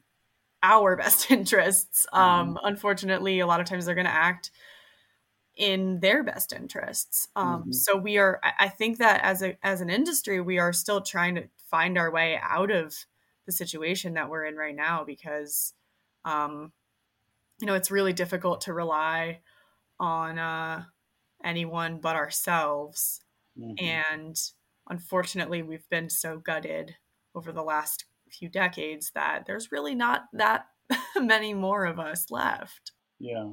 our 0.63 0.95
best 0.97 1.31
interests. 1.31 2.05
Mm. 2.13 2.17
Um, 2.17 2.59
unfortunately, 2.63 3.39
a 3.39 3.47
lot 3.47 3.59
of 3.59 3.67
times 3.67 3.85
they're 3.85 3.95
going 3.95 4.05
to 4.05 4.13
act 4.13 4.51
in 5.55 5.99
their 5.99 6.23
best 6.23 6.53
interests. 6.53 7.27
Um, 7.35 7.61
mm-hmm. 7.61 7.71
So 7.73 7.97
we 7.97 8.17
are. 8.17 8.39
I 8.59 8.69
think 8.69 8.97
that 8.99 9.21
as 9.23 9.43
a 9.43 9.57
as 9.61 9.81
an 9.81 9.89
industry, 9.89 10.41
we 10.41 10.57
are 10.57 10.73
still 10.73 11.01
trying 11.01 11.35
to 11.35 11.43
find 11.69 11.97
our 11.97 12.09
way 12.09 12.39
out 12.41 12.71
of 12.71 12.95
the 13.45 13.51
situation 13.51 14.13
that 14.13 14.29
we're 14.29 14.45
in 14.45 14.55
right 14.55 14.75
now 14.75 15.03
because, 15.03 15.73
um, 16.23 16.71
you 17.59 17.67
know, 17.67 17.75
it's 17.75 17.91
really 17.91 18.13
difficult 18.13 18.61
to 18.61 18.73
rely 18.73 19.39
on 19.99 20.39
uh, 20.39 20.83
anyone 21.43 21.99
but 22.01 22.15
ourselves. 22.15 23.21
Mm-hmm. 23.57 23.85
And 23.85 24.41
unfortunately, 24.89 25.61
we've 25.61 25.89
been 25.89 26.09
so 26.09 26.37
gutted 26.37 26.95
over 27.35 27.51
the 27.51 27.63
last 27.63 28.05
few 28.31 28.49
decades 28.49 29.11
that 29.15 29.45
there's 29.45 29.71
really 29.71 29.95
not 29.95 30.25
that 30.33 30.65
many 31.17 31.53
more 31.53 31.85
of 31.85 31.99
us 31.99 32.27
left. 32.29 32.91
Yeah. 33.19 33.51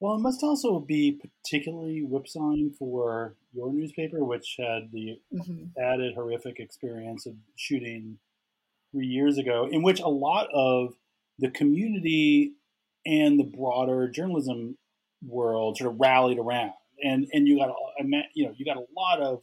Well, 0.00 0.16
it 0.16 0.20
must 0.20 0.42
also 0.42 0.80
be 0.80 1.18
particularly 1.18 2.02
whipsawing 2.02 2.74
for 2.78 3.36
your 3.54 3.72
newspaper, 3.72 4.22
which 4.24 4.56
had 4.58 4.90
the 4.92 5.18
mm-hmm. 5.32 5.80
added 5.80 6.14
horrific 6.14 6.58
experience 6.58 7.26
of 7.26 7.34
shooting 7.56 8.18
three 8.92 9.06
years 9.06 9.38
ago, 9.38 9.68
in 9.70 9.82
which 9.82 10.00
a 10.00 10.08
lot 10.08 10.48
of 10.52 10.94
the 11.38 11.50
community 11.50 12.52
and 13.06 13.38
the 13.38 13.44
broader 13.44 14.08
journalism 14.08 14.76
world 15.26 15.78
sort 15.78 15.92
of 15.92 16.00
rallied 16.00 16.38
around, 16.38 16.72
and 17.02 17.26
and 17.32 17.46
you 17.46 17.58
got 17.58 17.70
a, 17.70 17.74
you 18.34 18.46
know 18.46 18.54
you 18.56 18.64
got 18.64 18.76
a 18.76 18.86
lot 18.96 19.20
of 19.20 19.42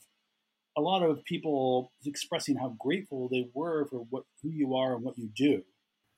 a 0.78 0.82
lot 0.82 1.04
of 1.04 1.24
people 1.26 1.92
expressing 2.06 2.56
how 2.56 2.76
grateful 2.80 3.28
they 3.30 3.50
were 3.54 3.86
for 3.86 4.06
what 4.10 4.24
who 4.42 4.50
you 4.50 4.76
are 4.76 4.96
and 4.96 5.04
what 5.04 5.18
you 5.18 5.30
do. 5.36 5.64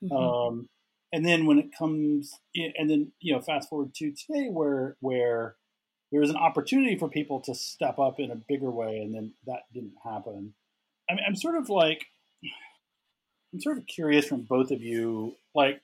Mm-hmm. 0.03 0.15
Um, 0.15 0.69
and 1.13 1.23
then 1.23 1.45
when 1.45 1.59
it 1.59 1.69
comes 1.77 2.33
and 2.55 2.89
then 2.89 3.12
you 3.21 3.33
know 3.33 3.39
fast 3.39 3.69
forward 3.69 3.93
to 3.95 4.12
today 4.12 4.50
where 4.50 4.97
where 5.00 5.55
there 6.12 6.21
is 6.21 6.29
an 6.29 6.35
opportunity 6.35 6.97
for 6.97 7.07
people 7.07 7.39
to 7.39 7.55
step 7.55 8.00
up 8.00 8.19
in 8.19 8.31
a 8.31 8.35
bigger 8.35 8.69
way 8.69 8.97
and 8.97 9.13
then 9.13 9.33
that 9.45 9.62
didn't 9.73 9.93
happen 10.03 10.53
I 11.09 11.13
mean, 11.13 11.23
i'm 11.25 11.35
sort 11.35 11.55
of 11.55 11.69
like 11.69 12.05
i'm 13.53 13.62
sort 13.62 13.77
of 13.77 13.85
curious 13.85 14.25
from 14.25 14.41
both 14.41 14.71
of 14.71 14.81
you 14.81 15.35
like 15.55 15.81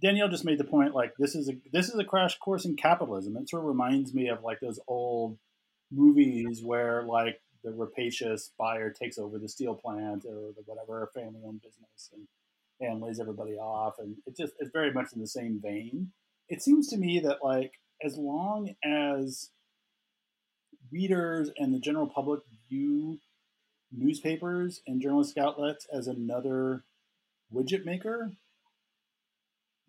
danielle 0.00 0.28
just 0.28 0.44
made 0.44 0.58
the 0.58 0.64
point 0.64 0.94
like 0.94 1.12
this 1.18 1.34
is 1.34 1.48
a 1.48 1.52
this 1.72 1.88
is 1.88 1.98
a 1.98 2.04
crash 2.04 2.38
course 2.38 2.64
in 2.64 2.76
capitalism 2.76 3.36
it 3.36 3.48
sort 3.48 3.62
of 3.62 3.68
reminds 3.68 4.14
me 4.14 4.28
of 4.28 4.42
like 4.42 4.60
those 4.60 4.80
old 4.88 5.38
movies 5.92 6.62
where 6.64 7.02
like 7.02 7.40
the 7.62 7.72
rapacious 7.72 8.52
buyer 8.58 8.90
takes 8.90 9.18
over 9.18 9.38
the 9.38 9.48
steel 9.48 9.74
plant 9.74 10.24
or 10.24 10.52
the 10.56 10.62
whatever 10.64 11.10
family 11.14 11.40
owned 11.44 11.60
business 11.60 12.10
and 12.12 12.26
and 12.80 13.02
lays 13.02 13.20
everybody 13.20 13.54
off, 13.54 13.94
and 13.98 14.16
it 14.26 14.36
just 14.36 14.54
it's 14.58 14.70
very 14.72 14.92
much 14.92 15.12
in 15.14 15.20
the 15.20 15.26
same 15.26 15.60
vein. 15.62 16.12
It 16.48 16.62
seems 16.62 16.88
to 16.88 16.96
me 16.96 17.20
that 17.20 17.44
like 17.44 17.72
as 18.02 18.16
long 18.16 18.74
as 18.82 19.50
readers 20.90 21.50
and 21.58 21.72
the 21.74 21.78
general 21.78 22.06
public 22.06 22.40
view 22.68 23.18
newspapers 23.92 24.80
and 24.86 25.00
journalistic 25.00 25.42
outlets 25.42 25.86
as 25.92 26.06
another 26.06 26.84
widget 27.52 27.84
maker, 27.84 28.32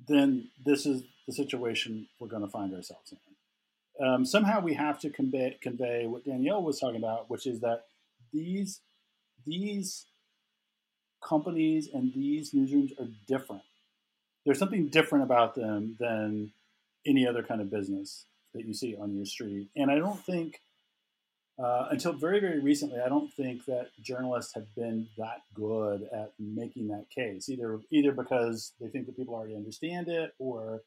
then 0.08 0.50
this 0.66 0.86
is 0.86 1.04
the 1.28 1.34
situation 1.34 2.08
we're 2.20 2.28
going 2.28 2.42
to 2.42 2.48
find 2.48 2.74
ourselves 2.74 3.12
in. 3.12 3.18
Um, 4.06 4.26
somehow 4.26 4.62
we 4.62 4.74
have 4.74 5.00
to 5.02 5.10
convey, 5.10 5.58
convey 5.62 6.08
what 6.08 6.26
Danielle 6.26 6.64
was 6.64 6.80
talking 6.80 6.98
about, 6.98 7.30
which 7.30 7.46
is 7.46 7.60
that 7.62 7.86
these 8.34 8.82
these 9.46 10.06
companies 11.24 11.90
and 11.94 12.14
these 12.14 12.54
newsrooms 12.54 12.92
are 13.00 13.10
different. 13.28 13.64
There's 14.46 14.60
something 14.60 14.88
different 14.88 15.24
about 15.24 15.56
them 15.56 15.98
than 16.00 16.52
any 17.06 17.28
other 17.28 17.44
kind 17.44 17.62
of 17.62 17.70
business 17.70 18.26
that 18.54 18.66
you 18.66 18.74
see 18.74 18.96
on 19.00 19.16
your 19.16 19.26
street. 19.26 19.70
And 19.76 19.92
I 19.92 19.96
don't 19.96 20.20
think, 20.20 20.60
uh, 21.62 21.88
until 21.92 22.14
very, 22.14 22.40
very 22.40 22.60
recently, 22.60 23.00
I 23.00 23.10
don't 23.10 23.32
think 23.34 23.66
that 23.66 23.90
journalists 24.02 24.54
have 24.56 24.74
been 24.76 25.08
that 25.18 25.42
good 25.54 26.08
at 26.14 26.34
making 26.40 26.88
that 26.90 27.06
case. 27.14 27.50
Either 27.50 27.80
either 27.92 28.12
because 28.12 28.74
they 28.80 28.88
think 28.88 29.06
that 29.06 29.18
people 29.18 29.36
already 29.36 29.56
understand 29.56 30.08
it, 30.08 30.34
or 30.40 30.82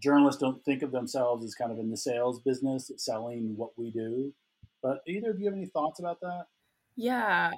journalists 0.00 0.40
don't 0.40 0.64
think 0.64 0.82
of 0.82 0.92
themselves 0.92 1.44
as 1.44 1.54
kind 1.54 1.72
of 1.72 1.78
in 1.78 1.90
the 1.90 1.96
sales 1.96 2.40
business, 2.40 2.90
selling 2.96 3.56
what 3.56 3.70
we 3.76 3.90
do. 3.90 4.32
But 4.82 5.02
either 5.06 5.30
of 5.30 5.40
you 5.40 5.46
have 5.46 5.54
any 5.54 5.66
thoughts 5.66 5.98
about 5.98 6.20
that? 6.20 6.46
Yeah, 6.96 7.52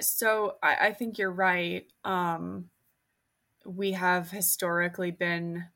so 0.00 0.56
I, 0.62 0.88
I 0.88 0.92
think 0.92 1.18
you're 1.18 1.30
right. 1.30 1.86
Um, 2.04 2.70
we 3.64 3.92
have 3.92 4.30
historically 4.30 5.10
been 5.10 5.66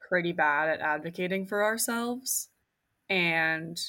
pretty 0.00 0.32
bad 0.32 0.68
at 0.68 0.80
advocating 0.80 1.46
for 1.46 1.64
ourselves. 1.64 2.48
And 3.08 3.80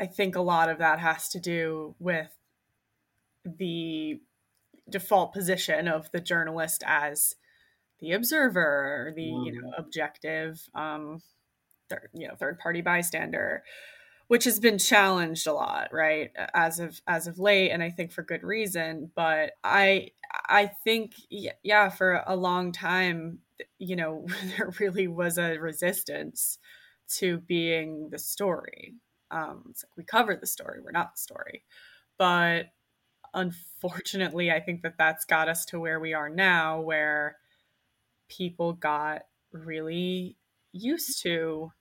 I 0.00 0.06
think 0.06 0.34
a 0.34 0.40
lot 0.40 0.70
of 0.70 0.78
that 0.78 0.98
has 0.98 1.28
to 1.30 1.40
do 1.40 1.94
with 1.98 2.30
the 3.44 4.20
default 4.88 5.34
position 5.34 5.86
of 5.86 6.10
the 6.10 6.20
journalist 6.20 6.82
as 6.86 7.36
the 8.00 8.12
observer, 8.12 9.12
the 9.14 9.30
mm. 9.30 9.46
you 9.46 9.52
know 9.52 9.68
mm-hmm. 9.68 9.80
objective, 9.80 10.66
um, 10.74 11.20
third, 11.90 12.08
you 12.14 12.26
know 12.26 12.34
third 12.34 12.58
party 12.58 12.80
bystander, 12.80 13.62
which 14.28 14.44
has 14.44 14.58
been 14.58 14.78
challenged 14.78 15.46
a 15.46 15.52
lot 15.52 15.88
right 15.92 16.30
as 16.54 16.78
of 16.78 17.02
as 17.08 17.26
of 17.26 17.40
late 17.40 17.70
and 17.70 17.82
i 17.82 17.90
think 17.90 18.12
for 18.12 18.22
good 18.22 18.44
reason 18.44 19.10
but 19.16 19.54
i 19.64 20.08
i 20.48 20.70
think 20.84 21.14
yeah 21.30 21.88
for 21.88 22.22
a 22.28 22.36
long 22.36 22.70
time 22.70 23.40
you 23.80 23.96
know 23.96 24.24
there 24.56 24.72
really 24.78 25.08
was 25.08 25.36
a 25.36 25.58
resistance 25.58 26.58
to 27.08 27.38
being 27.38 28.08
the 28.10 28.20
story 28.20 28.94
um 29.30 29.64
it's 29.70 29.84
like 29.84 29.96
we 29.96 30.04
cover 30.04 30.36
the 30.36 30.46
story 30.46 30.80
we're 30.82 30.90
not 30.90 31.14
the 31.14 31.20
story 31.20 31.64
but 32.18 32.66
unfortunately 33.34 34.50
i 34.50 34.60
think 34.60 34.82
that 34.82 34.98
that's 34.98 35.24
got 35.24 35.48
us 35.48 35.64
to 35.64 35.78
where 35.78 36.00
we 36.00 36.14
are 36.14 36.28
now 36.28 36.80
where 36.80 37.36
people 38.28 38.72
got 38.72 39.22
really 39.52 40.36
used 40.72 41.22
to 41.22 41.72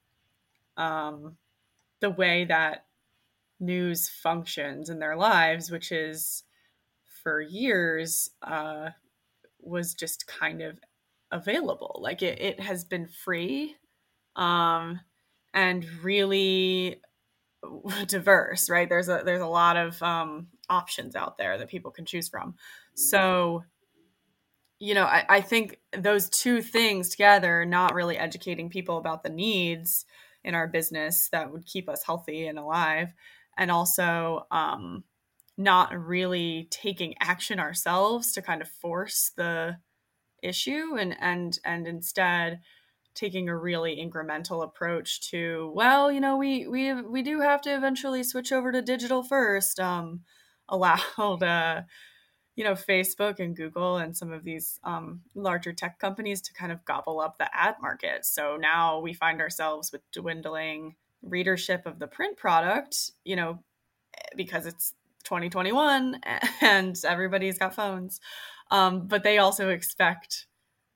um 0.77 1.37
the 1.99 2.09
way 2.09 2.45
that 2.45 2.85
news 3.59 4.09
functions 4.09 4.89
in 4.89 4.99
their 4.99 5.15
lives, 5.15 5.69
which 5.69 5.91
is 5.91 6.43
for 7.23 7.41
years 7.41 8.29
uh, 8.41 8.89
was 9.59 9.93
just 9.93 10.27
kind 10.27 10.61
of 10.61 10.79
available. 11.31 11.99
Like 12.01 12.21
it, 12.21 12.39
it 12.41 12.59
has 12.59 12.83
been 12.83 13.07
free 13.07 13.75
um, 14.35 15.01
and 15.53 15.85
really 16.03 17.01
diverse, 18.07 18.69
right? 18.69 18.87
There's 18.87 19.09
a 19.09 19.21
there's 19.25 19.41
a 19.41 19.47
lot 19.47 19.77
of 19.77 20.01
um, 20.01 20.47
options 20.69 21.15
out 21.15 21.37
there 21.37 21.57
that 21.57 21.69
people 21.69 21.91
can 21.91 22.05
choose 22.05 22.29
from. 22.29 22.55
So, 22.93 23.63
you 24.79 24.93
know, 24.93 25.05
I, 25.05 25.25
I 25.29 25.41
think 25.41 25.79
those 25.97 26.29
two 26.29 26.61
things 26.61 27.09
together, 27.09 27.65
not 27.65 27.93
really 27.93 28.17
educating 28.17 28.69
people 28.69 28.97
about 28.97 29.23
the 29.23 29.29
needs 29.29 30.05
in 30.43 30.55
our 30.55 30.67
business 30.67 31.29
that 31.31 31.51
would 31.51 31.65
keep 31.65 31.89
us 31.89 32.03
healthy 32.03 32.47
and 32.47 32.57
alive 32.57 33.13
and 33.57 33.69
also 33.69 34.47
um, 34.51 35.03
not 35.57 35.93
really 35.93 36.67
taking 36.71 37.13
action 37.19 37.59
ourselves 37.59 38.31
to 38.31 38.41
kind 38.41 38.61
of 38.61 38.69
force 38.69 39.31
the 39.35 39.77
issue 40.41 40.95
and 40.97 41.17
and 41.19 41.59
and 41.65 41.85
instead 41.85 42.61
taking 43.15 43.49
a 43.49 43.57
really 43.57 43.95
incremental 43.97 44.63
approach 44.63 45.29
to 45.29 45.71
well 45.75 46.11
you 46.11 46.19
know 46.19 46.37
we 46.37 46.67
we 46.67 46.93
we 47.01 47.21
do 47.21 47.41
have 47.41 47.61
to 47.61 47.75
eventually 47.75 48.23
switch 48.23 48.51
over 48.51 48.71
to 48.71 48.81
digital 48.81 49.23
first 49.23 49.79
um 49.79 50.21
allowed 50.69 51.43
uh 51.43 51.81
you 52.55 52.63
know 52.63 52.73
facebook 52.73 53.39
and 53.39 53.55
google 53.55 53.97
and 53.97 54.15
some 54.15 54.31
of 54.31 54.43
these 54.43 54.79
um, 54.83 55.21
larger 55.33 55.73
tech 55.73 55.97
companies 55.97 56.41
to 56.41 56.53
kind 56.53 56.71
of 56.71 56.85
gobble 56.85 57.19
up 57.19 57.37
the 57.37 57.49
ad 57.55 57.75
market 57.81 58.25
so 58.25 58.55
now 58.55 58.99
we 58.99 59.13
find 59.13 59.41
ourselves 59.41 59.91
with 59.91 60.01
dwindling 60.11 60.95
readership 61.23 61.85
of 61.85 61.99
the 61.99 62.07
print 62.07 62.37
product 62.37 63.11
you 63.25 63.35
know 63.35 63.59
because 64.35 64.65
it's 64.65 64.93
2021 65.23 66.19
and 66.61 66.97
everybody's 67.05 67.57
got 67.57 67.75
phones. 67.75 68.19
Um, 68.71 69.07
but 69.07 69.23
they 69.23 69.37
also 69.37 69.69
expect 69.69 70.47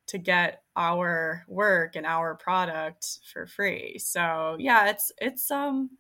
to 0.08 0.18
get 0.18 0.63
our 0.76 1.46
work 1.48 1.96
and 1.96 2.06
our 2.06 2.36
product 2.36 3.20
for 3.32 3.46
free. 3.48 3.98
So 4.00 4.56
yeah, 4.60 4.90
it's 4.90 5.12
it's 5.20 5.52
um 5.52 5.92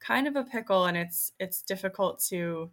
kind 0.00 0.26
of 0.26 0.36
a 0.36 0.44
pickle 0.44 0.84
and 0.84 0.96
it's 0.96 1.32
it's 1.38 1.62
difficult 1.62 2.22
to 2.28 2.70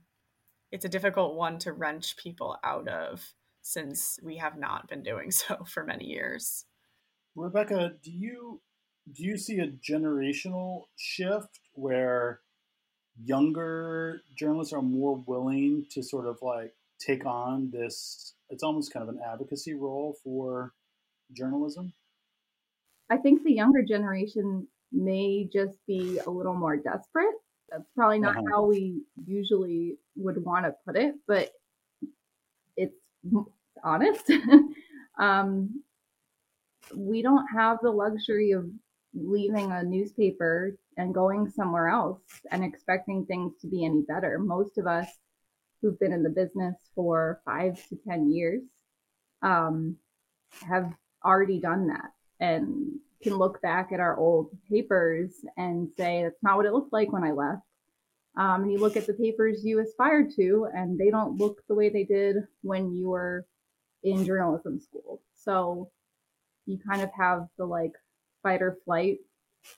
it's 0.72 0.86
a 0.86 0.89
difficult 0.89 1.36
one 1.36 1.60
to 1.60 1.74
wrench 1.74 2.15
people 2.17 2.58
out 2.63 2.88
of 2.88 3.34
since 3.62 4.20
we 4.24 4.38
have 4.38 4.58
not 4.58 4.88
been 4.88 5.03
doing 5.03 5.31
so 5.31 5.63
for 5.65 5.84
many 5.84 6.05
years. 6.05 6.65
Rebecca, 7.36 7.93
do 8.03 8.12
you 8.12 8.62
do 9.12 9.24
you 9.24 9.38
see 9.38 9.60
a 9.60 9.67
generational 9.67 10.84
shift 10.96 11.60
where 11.74 12.41
younger 13.24 14.22
journalists 14.38 14.74
are 14.74 14.81
more 14.81 15.22
willing 15.27 15.86
to 15.91 16.01
sort 16.01 16.25
of 16.25 16.38
like 16.41 16.74
take 17.00 17.25
on 17.25 17.70
this 17.72 18.36
it's 18.50 18.63
almost 18.63 18.93
kind 18.93 19.08
of 19.08 19.10
an 19.13 19.22
advocacy 19.25 19.74
role 19.74 20.15
for 20.24 20.74
journalism 21.34 21.94
i 23.10 23.18
think 23.18 23.44
the 23.44 23.54
younger 23.54 23.82
generation 23.82 24.68
may 24.92 25.48
just 25.52 25.78
be 25.88 26.20
a 26.26 26.30
little 26.30 26.54
more 26.54 26.78
desperate 26.78 27.36
that's 27.70 27.90
probably 27.96 28.20
not 28.20 28.36
uh-huh. 28.36 28.46
how 28.52 28.66
we 28.66 29.02
usually 29.26 29.98
would 30.16 30.44
want 30.44 30.66
to 30.66 30.76
put 30.86 30.96
it 30.98 31.16
but 31.28 31.52
it's 32.76 32.96
honest 33.84 34.30
um, 35.20 35.82
we 36.96 37.22
don't 37.22 37.46
have 37.48 37.78
the 37.82 37.92
luxury 37.92 38.52
of 38.52 38.66
leaving 39.14 39.72
a 39.72 39.84
newspaper 39.84 40.78
and 40.98 41.14
going 41.14 41.50
somewhere 41.50 41.88
else 41.88 42.22
and 42.52 42.64
expecting 42.64 43.26
things 43.26 43.54
to 43.62 43.68
be 43.68 43.86
any 43.86 44.02
better. 44.02 44.40
Most 44.40 44.78
of 44.78 44.88
us 44.88 45.08
who've 45.82 46.00
been 46.00 46.14
in 46.14 46.24
the 46.24 46.30
business 46.30 46.76
for 46.96 47.42
five 47.46 47.76
to 47.90 47.98
10 48.08 48.32
years 48.32 48.62
um, 49.42 49.96
have 50.68 50.94
already 51.24 51.60
done 51.60 51.88
that 51.88 52.12
and 52.40 53.00
can 53.22 53.36
look 53.36 53.62
back 53.62 53.92
at 53.92 54.00
our 54.00 54.18
old 54.18 54.50
papers 54.70 55.46
and 55.58 55.90
say, 55.98 56.24
that's 56.24 56.42
not 56.42 56.58
what 56.58 56.66
it 56.66 56.74
looked 56.74 56.94
like 56.94 57.12
when 57.12 57.24
I 57.24 57.32
left. 57.32 57.62
Um, 58.38 58.63
and 58.63 58.72
you 58.72 58.80
look 58.80 58.98
at 58.98 59.06
the 59.06 59.13
papers 59.13 59.63
you 59.63 59.80
aspired 59.80 60.32
to, 60.38 60.68
and 60.74 60.98
they 60.98 61.10
don't 61.10 61.38
look 61.38 61.62
the 61.68 61.75
way 61.75 61.90
they 61.90 62.06
did 62.06 62.38
when 62.62 62.94
you 62.94 63.10
were 63.10 63.46
in 64.04 64.25
journalism 64.25 64.80
school. 64.80 65.22
So 65.36 65.92
you 66.66 66.80
kind 66.80 67.01
of 67.01 67.10
have 67.18 67.48
the 67.58 67.66
like 67.66 67.94
fight 68.42 68.62
or 68.62 68.78
flight 68.86 69.20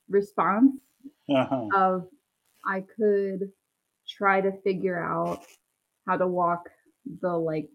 response 0.08 0.72
uh-huh. 1.30 1.68
of 1.76 2.08
I 2.66 2.86
could 2.96 3.52
try 4.08 4.42
to 4.42 4.52
figure 4.64 5.02
out 5.04 5.44
how 6.08 6.18
to 6.18 6.28
walk 6.28 6.70
the 7.22 7.36
like 7.36 7.70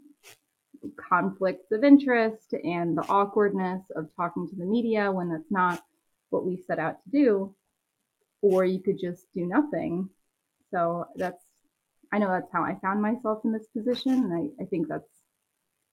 conflicts 0.96 1.70
of 1.72 1.84
interest 1.84 2.54
and 2.64 2.96
the 2.96 3.06
awkwardness 3.08 3.82
of 3.96 4.08
talking 4.16 4.48
to 4.48 4.56
the 4.56 4.64
media 4.64 5.10
when 5.10 5.30
that's 5.30 5.50
not 5.50 5.82
what 6.30 6.44
we 6.44 6.62
set 6.66 6.78
out 6.78 7.02
to 7.04 7.10
do 7.10 7.54
or 8.42 8.64
you 8.64 8.80
could 8.80 8.98
just 8.98 9.26
do 9.34 9.46
nothing 9.46 10.08
so 10.70 11.06
that's 11.16 11.44
i 12.12 12.18
know 12.18 12.28
that's 12.28 12.52
how 12.52 12.62
i 12.62 12.76
found 12.82 13.00
myself 13.00 13.40
in 13.44 13.52
this 13.52 13.66
position 13.76 14.12
and 14.12 14.34
i, 14.34 14.62
I 14.62 14.66
think 14.66 14.88
that's 14.88 15.08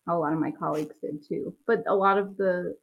how 0.05 0.17
a 0.17 0.19
lot 0.19 0.33
of 0.33 0.39
my 0.39 0.51
colleagues 0.51 0.95
did 1.01 1.27
too 1.27 1.55
but 1.65 1.83
a 1.87 1.95
lot 1.95 2.17
of 2.17 2.37
the 2.37 2.75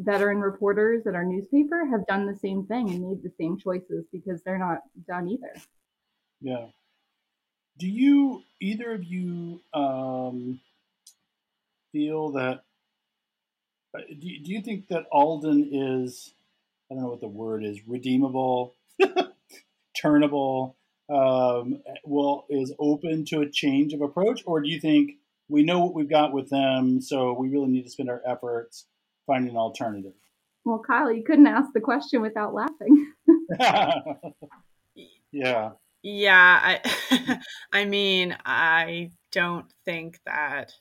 veteran 0.00 0.40
reporters 0.40 1.06
at 1.06 1.14
our 1.14 1.24
newspaper 1.24 1.86
have 1.86 2.06
done 2.06 2.26
the 2.26 2.36
same 2.36 2.64
thing 2.66 2.90
and 2.90 3.06
made 3.06 3.22
the 3.22 3.32
same 3.38 3.58
choices 3.58 4.06
because 4.12 4.42
they're 4.42 4.58
not 4.58 4.78
done 5.06 5.28
either. 5.28 5.52
Yeah. 6.40 6.66
Do 7.78 7.86
you 7.86 8.42
either 8.60 8.92
of 8.92 9.04
you 9.04 9.60
um, 9.74 10.60
feel 11.92 12.32
that? 12.32 12.62
Uh, 13.96 14.00
do 14.08 14.26
you, 14.26 14.40
do 14.42 14.52
you 14.52 14.62
think 14.62 14.88
that 14.88 15.06
Alden 15.12 15.70
is? 15.72 16.34
I 16.90 16.94
don't 16.94 17.04
know 17.04 17.10
what 17.10 17.20
the 17.20 17.28
word 17.28 17.64
is. 17.64 17.86
Redeemable, 17.86 18.74
turnable. 19.96 20.74
Um, 21.08 21.82
well, 22.04 22.46
is 22.48 22.72
open 22.78 23.24
to 23.26 23.40
a 23.40 23.50
change 23.50 23.92
of 23.92 24.00
approach, 24.00 24.42
or 24.46 24.60
do 24.60 24.68
you 24.68 24.80
think 24.80 25.14
we 25.48 25.64
know 25.64 25.80
what 25.80 25.94
we've 25.94 26.08
got 26.08 26.32
with 26.32 26.48
them, 26.48 27.00
so 27.00 27.32
we 27.32 27.48
really 27.48 27.66
need 27.66 27.82
to 27.82 27.90
spend 27.90 28.08
our 28.08 28.22
efforts 28.24 28.86
finding 29.26 29.50
an 29.50 29.56
alternative. 29.56 30.12
Well, 30.64 30.82
Kyle, 30.86 31.12
you 31.12 31.24
couldn't 31.24 31.46
ask 31.46 31.72
the 31.72 31.80
question 31.80 32.22
without 32.22 32.54
laughing. 32.54 33.12
yeah. 35.32 35.70
Yeah, 36.02 36.78
I 36.80 37.40
I 37.72 37.84
mean, 37.84 38.36
I 38.46 39.10
don't 39.32 39.66
think 39.84 40.18
that 40.24 40.72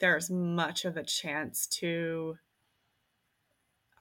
there's 0.00 0.30
much 0.30 0.84
of 0.84 0.96
a 0.96 1.02
chance 1.02 1.66
to 1.66 2.36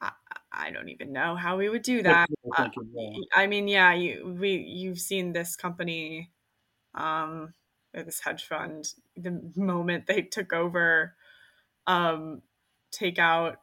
I, 0.01 0.12
I 0.51 0.71
don't 0.71 0.89
even 0.89 1.12
know 1.12 1.35
how 1.35 1.57
we 1.57 1.69
would 1.69 1.81
do 1.81 2.01
that. 2.03 2.29
Uh, 2.55 2.69
I 3.35 3.47
mean, 3.47 3.67
yeah, 3.67 3.93
you 3.93 4.35
we 4.39 4.55
you've 4.55 4.99
seen 4.99 5.33
this 5.33 5.55
company 5.55 6.31
um 6.95 7.53
or 7.93 8.03
this 8.03 8.19
hedge 8.19 8.45
fund 8.45 8.93
the 9.15 9.51
moment 9.55 10.07
they 10.07 10.23
took 10.23 10.53
over 10.53 11.15
um 11.85 12.41
take 12.91 13.19
out 13.19 13.57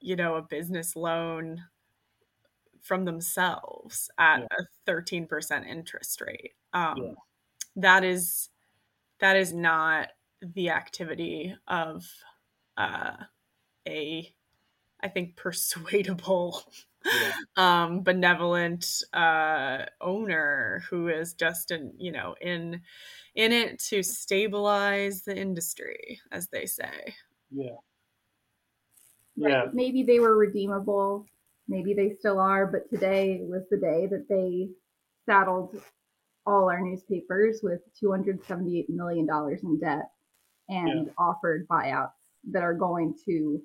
you 0.00 0.16
know 0.16 0.36
a 0.36 0.42
business 0.42 0.94
loan 0.94 1.64
from 2.82 3.04
themselves 3.04 4.08
at 4.16 4.40
yeah. 4.40 4.46
a 4.86 4.90
13% 4.90 5.66
interest 5.66 6.20
rate 6.20 6.52
um, 6.72 6.94
yeah. 6.96 7.12
that 7.74 8.04
is 8.04 8.48
that 9.18 9.36
is 9.36 9.52
not 9.52 10.10
the 10.40 10.70
activity 10.70 11.54
of 11.68 12.06
uh, 12.76 13.12
a 13.88 14.32
i 15.02 15.08
think 15.08 15.36
persuadable 15.36 16.62
yeah. 17.04 17.32
um, 17.84 18.02
benevolent 18.02 19.02
uh, 19.12 19.84
owner 20.00 20.82
who 20.90 21.08
is 21.08 21.34
just 21.34 21.70
in 21.70 21.92
you 21.98 22.12
know 22.12 22.34
in 22.40 22.80
in 23.34 23.52
it 23.52 23.78
to 23.78 24.02
stabilize 24.02 25.22
the 25.22 25.36
industry 25.36 26.20
as 26.32 26.48
they 26.48 26.66
say 26.66 27.14
yeah 27.50 27.76
yeah. 29.36 29.66
Maybe 29.72 30.02
they 30.02 30.18
were 30.18 30.36
redeemable. 30.36 31.26
Maybe 31.68 31.94
they 31.94 32.14
still 32.18 32.40
are, 32.40 32.66
but 32.66 32.88
today 32.90 33.40
was 33.42 33.62
the 33.70 33.76
day 33.76 34.06
that 34.06 34.26
they 34.28 34.68
saddled 35.26 35.76
all 36.46 36.70
our 36.70 36.80
newspapers 36.80 37.60
with 37.62 37.80
$278 38.02 38.88
million 38.88 39.28
in 39.62 39.78
debt 39.80 40.10
and 40.68 41.06
yeah. 41.06 41.12
offered 41.18 41.66
buyouts 41.68 42.12
that 42.50 42.62
are 42.62 42.74
going 42.74 43.14
to 43.24 43.60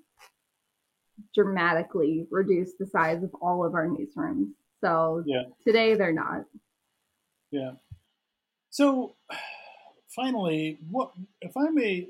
dramatically 1.36 2.28
reduce 2.32 2.74
the 2.80 2.88
size 2.88 3.24
of 3.24 3.32
all 3.42 3.66
of 3.66 3.76
our 3.76 3.88
newsrooms. 3.88 4.50
So 4.82 5.24
yeah. 5.26 5.44
today 5.66 5.96
they're 5.96 6.14
not. 6.14 6.46
Yeah. 7.52 7.72
So 8.70 9.16
finally, 10.16 10.80
what 10.90 11.12
if 11.42 11.56
I 11.58 11.70
may 11.70 12.08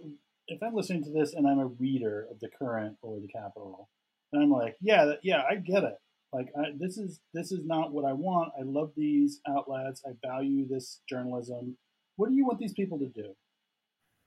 if 0.47 0.61
I'm 0.61 0.73
listening 0.75 1.03
to 1.05 1.11
this 1.11 1.33
and 1.33 1.47
I'm 1.47 1.59
a 1.59 1.67
reader 1.67 2.27
of 2.29 2.39
the 2.39 2.49
Courant 2.49 2.97
or 3.01 3.19
the 3.19 3.27
Capital, 3.27 3.89
and 4.33 4.43
I'm 4.43 4.51
like, 4.51 4.75
yeah, 4.81 5.13
yeah, 5.23 5.43
I 5.49 5.55
get 5.55 5.83
it. 5.83 5.95
Like 6.33 6.47
I, 6.57 6.71
this 6.77 6.97
is 6.97 7.19
this 7.33 7.51
is 7.51 7.65
not 7.65 7.91
what 7.91 8.05
I 8.05 8.13
want. 8.13 8.53
I 8.57 8.63
love 8.63 8.91
these 8.95 9.41
outlets. 9.47 10.01
I 10.05 10.11
value 10.25 10.67
this 10.67 11.01
journalism. 11.09 11.77
What 12.15 12.29
do 12.29 12.35
you 12.35 12.45
want 12.45 12.59
these 12.59 12.73
people 12.73 12.99
to 12.99 13.07
do? 13.07 13.35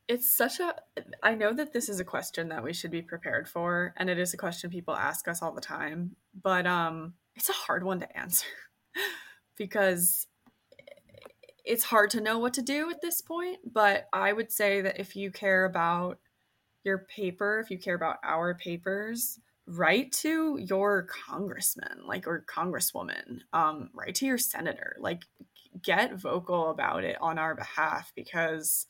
It's 0.07 0.37
such 0.37 0.61
a. 0.61 0.75
I 1.23 1.35
know 1.35 1.53
that 1.55 1.73
this 1.73 1.89
is 1.89 1.99
a 1.99 2.05
question 2.05 2.49
that 2.51 2.63
we 2.63 2.75
should 2.75 2.91
be 2.91 3.03
prepared 3.03 3.49
for, 3.49 3.95
and 3.97 4.11
it 4.11 4.19
is 4.19 4.35
a 4.35 4.39
question 4.39 4.71
people 4.71 4.95
ask 4.95 5.29
us 5.29 5.41
all 5.41 5.53
the 5.53 5.61
time. 5.61 6.17
But 6.43 6.67
um, 6.67 7.15
it's 7.37 7.49
a 7.49 7.55
hard 7.55 7.85
one 7.85 8.01
to 8.01 8.19
answer 8.19 8.47
because 9.57 10.27
it's 11.65 11.85
hard 11.85 12.11
to 12.11 12.21
know 12.21 12.39
what 12.39 12.55
to 12.55 12.63
do 12.63 12.91
at 12.91 13.01
this 13.01 13.21
point, 13.21 13.59
but 13.65 14.07
I 14.13 14.33
would 14.33 14.53
say 14.53 14.83
that 14.83 15.01
if 15.01 15.17
you 15.17 15.31
care 15.31 15.65
about 15.65 16.19
your 16.85 16.99
paper, 16.99 17.61
if 17.61 17.71
you 17.71 17.79
care 17.79 17.95
about 17.95 18.19
our 18.23 18.55
papers, 18.55 19.41
write 19.67 20.13
to 20.13 20.59
your 20.59 21.05
congressman, 21.05 22.03
like 22.07 22.27
or 22.27 22.45
congresswoman, 22.47 23.41
um, 23.55 23.89
write 23.95 24.15
to 24.17 24.27
your 24.27 24.37
senator, 24.37 24.97
like 25.01 25.23
get 25.83 26.15
vocal 26.15 26.71
about 26.71 27.03
it 27.05 27.17
on 27.21 27.39
our 27.39 27.55
behalf 27.55 28.13
because 28.15 28.87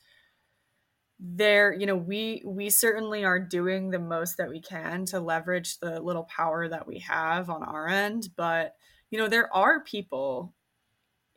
there 1.19 1.73
you 1.73 1.85
know 1.85 1.95
we 1.95 2.41
we 2.45 2.69
certainly 2.69 3.23
are 3.23 3.39
doing 3.39 3.89
the 3.89 3.99
most 3.99 4.37
that 4.37 4.49
we 4.49 4.59
can 4.59 5.05
to 5.05 5.19
leverage 5.19 5.79
the 5.79 6.01
little 6.01 6.25
power 6.25 6.67
that 6.67 6.85
we 6.85 6.99
have 6.99 7.49
on 7.49 7.63
our 7.63 7.87
end 7.87 8.29
but 8.35 8.75
you 9.11 9.17
know 9.17 9.29
there 9.29 9.53
are 9.55 9.79
people 9.81 10.53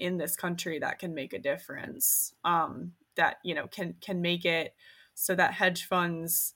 in 0.00 0.16
this 0.16 0.34
country 0.36 0.78
that 0.80 0.98
can 0.98 1.14
make 1.14 1.32
a 1.32 1.38
difference 1.38 2.34
um, 2.44 2.92
that 3.14 3.36
you 3.44 3.54
know 3.54 3.68
can 3.68 3.94
can 4.00 4.20
make 4.20 4.44
it 4.44 4.74
so 5.14 5.34
that 5.34 5.54
hedge 5.54 5.86
funds 5.86 6.54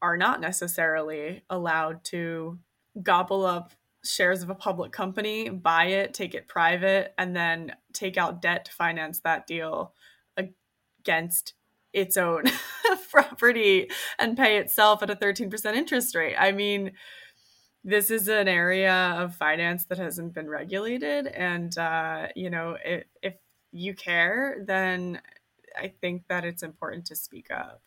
are 0.00 0.16
not 0.16 0.40
necessarily 0.40 1.42
allowed 1.50 2.04
to 2.04 2.58
gobble 3.02 3.46
up 3.46 3.72
shares 4.04 4.42
of 4.42 4.50
a 4.50 4.54
public 4.54 4.90
company, 4.90 5.48
buy 5.48 5.84
it, 5.86 6.12
take 6.12 6.34
it 6.34 6.48
private, 6.48 7.14
and 7.18 7.36
then 7.36 7.72
take 7.92 8.16
out 8.16 8.42
debt 8.42 8.64
to 8.64 8.72
finance 8.72 9.20
that 9.20 9.46
deal 9.46 9.94
against 10.36 11.54
its 11.92 12.16
own 12.16 12.44
property 13.10 13.90
and 14.18 14.36
pay 14.36 14.58
itself 14.58 15.02
at 15.02 15.10
a 15.10 15.16
13% 15.16 15.74
interest 15.74 16.14
rate. 16.14 16.36
I 16.38 16.52
mean, 16.52 16.92
this 17.84 18.10
is 18.10 18.28
an 18.28 18.48
area 18.48 19.14
of 19.18 19.34
finance 19.34 19.86
that 19.86 19.98
hasn't 19.98 20.34
been 20.34 20.48
regulated. 20.48 21.26
And, 21.26 21.76
uh, 21.76 22.28
you 22.36 22.50
know, 22.50 22.76
if, 22.84 23.04
if 23.22 23.34
you 23.72 23.94
care, 23.94 24.62
then 24.66 25.20
I 25.76 25.92
think 26.00 26.24
that 26.28 26.44
it's 26.44 26.62
important 26.62 27.06
to 27.06 27.16
speak 27.16 27.50
up. 27.50 27.82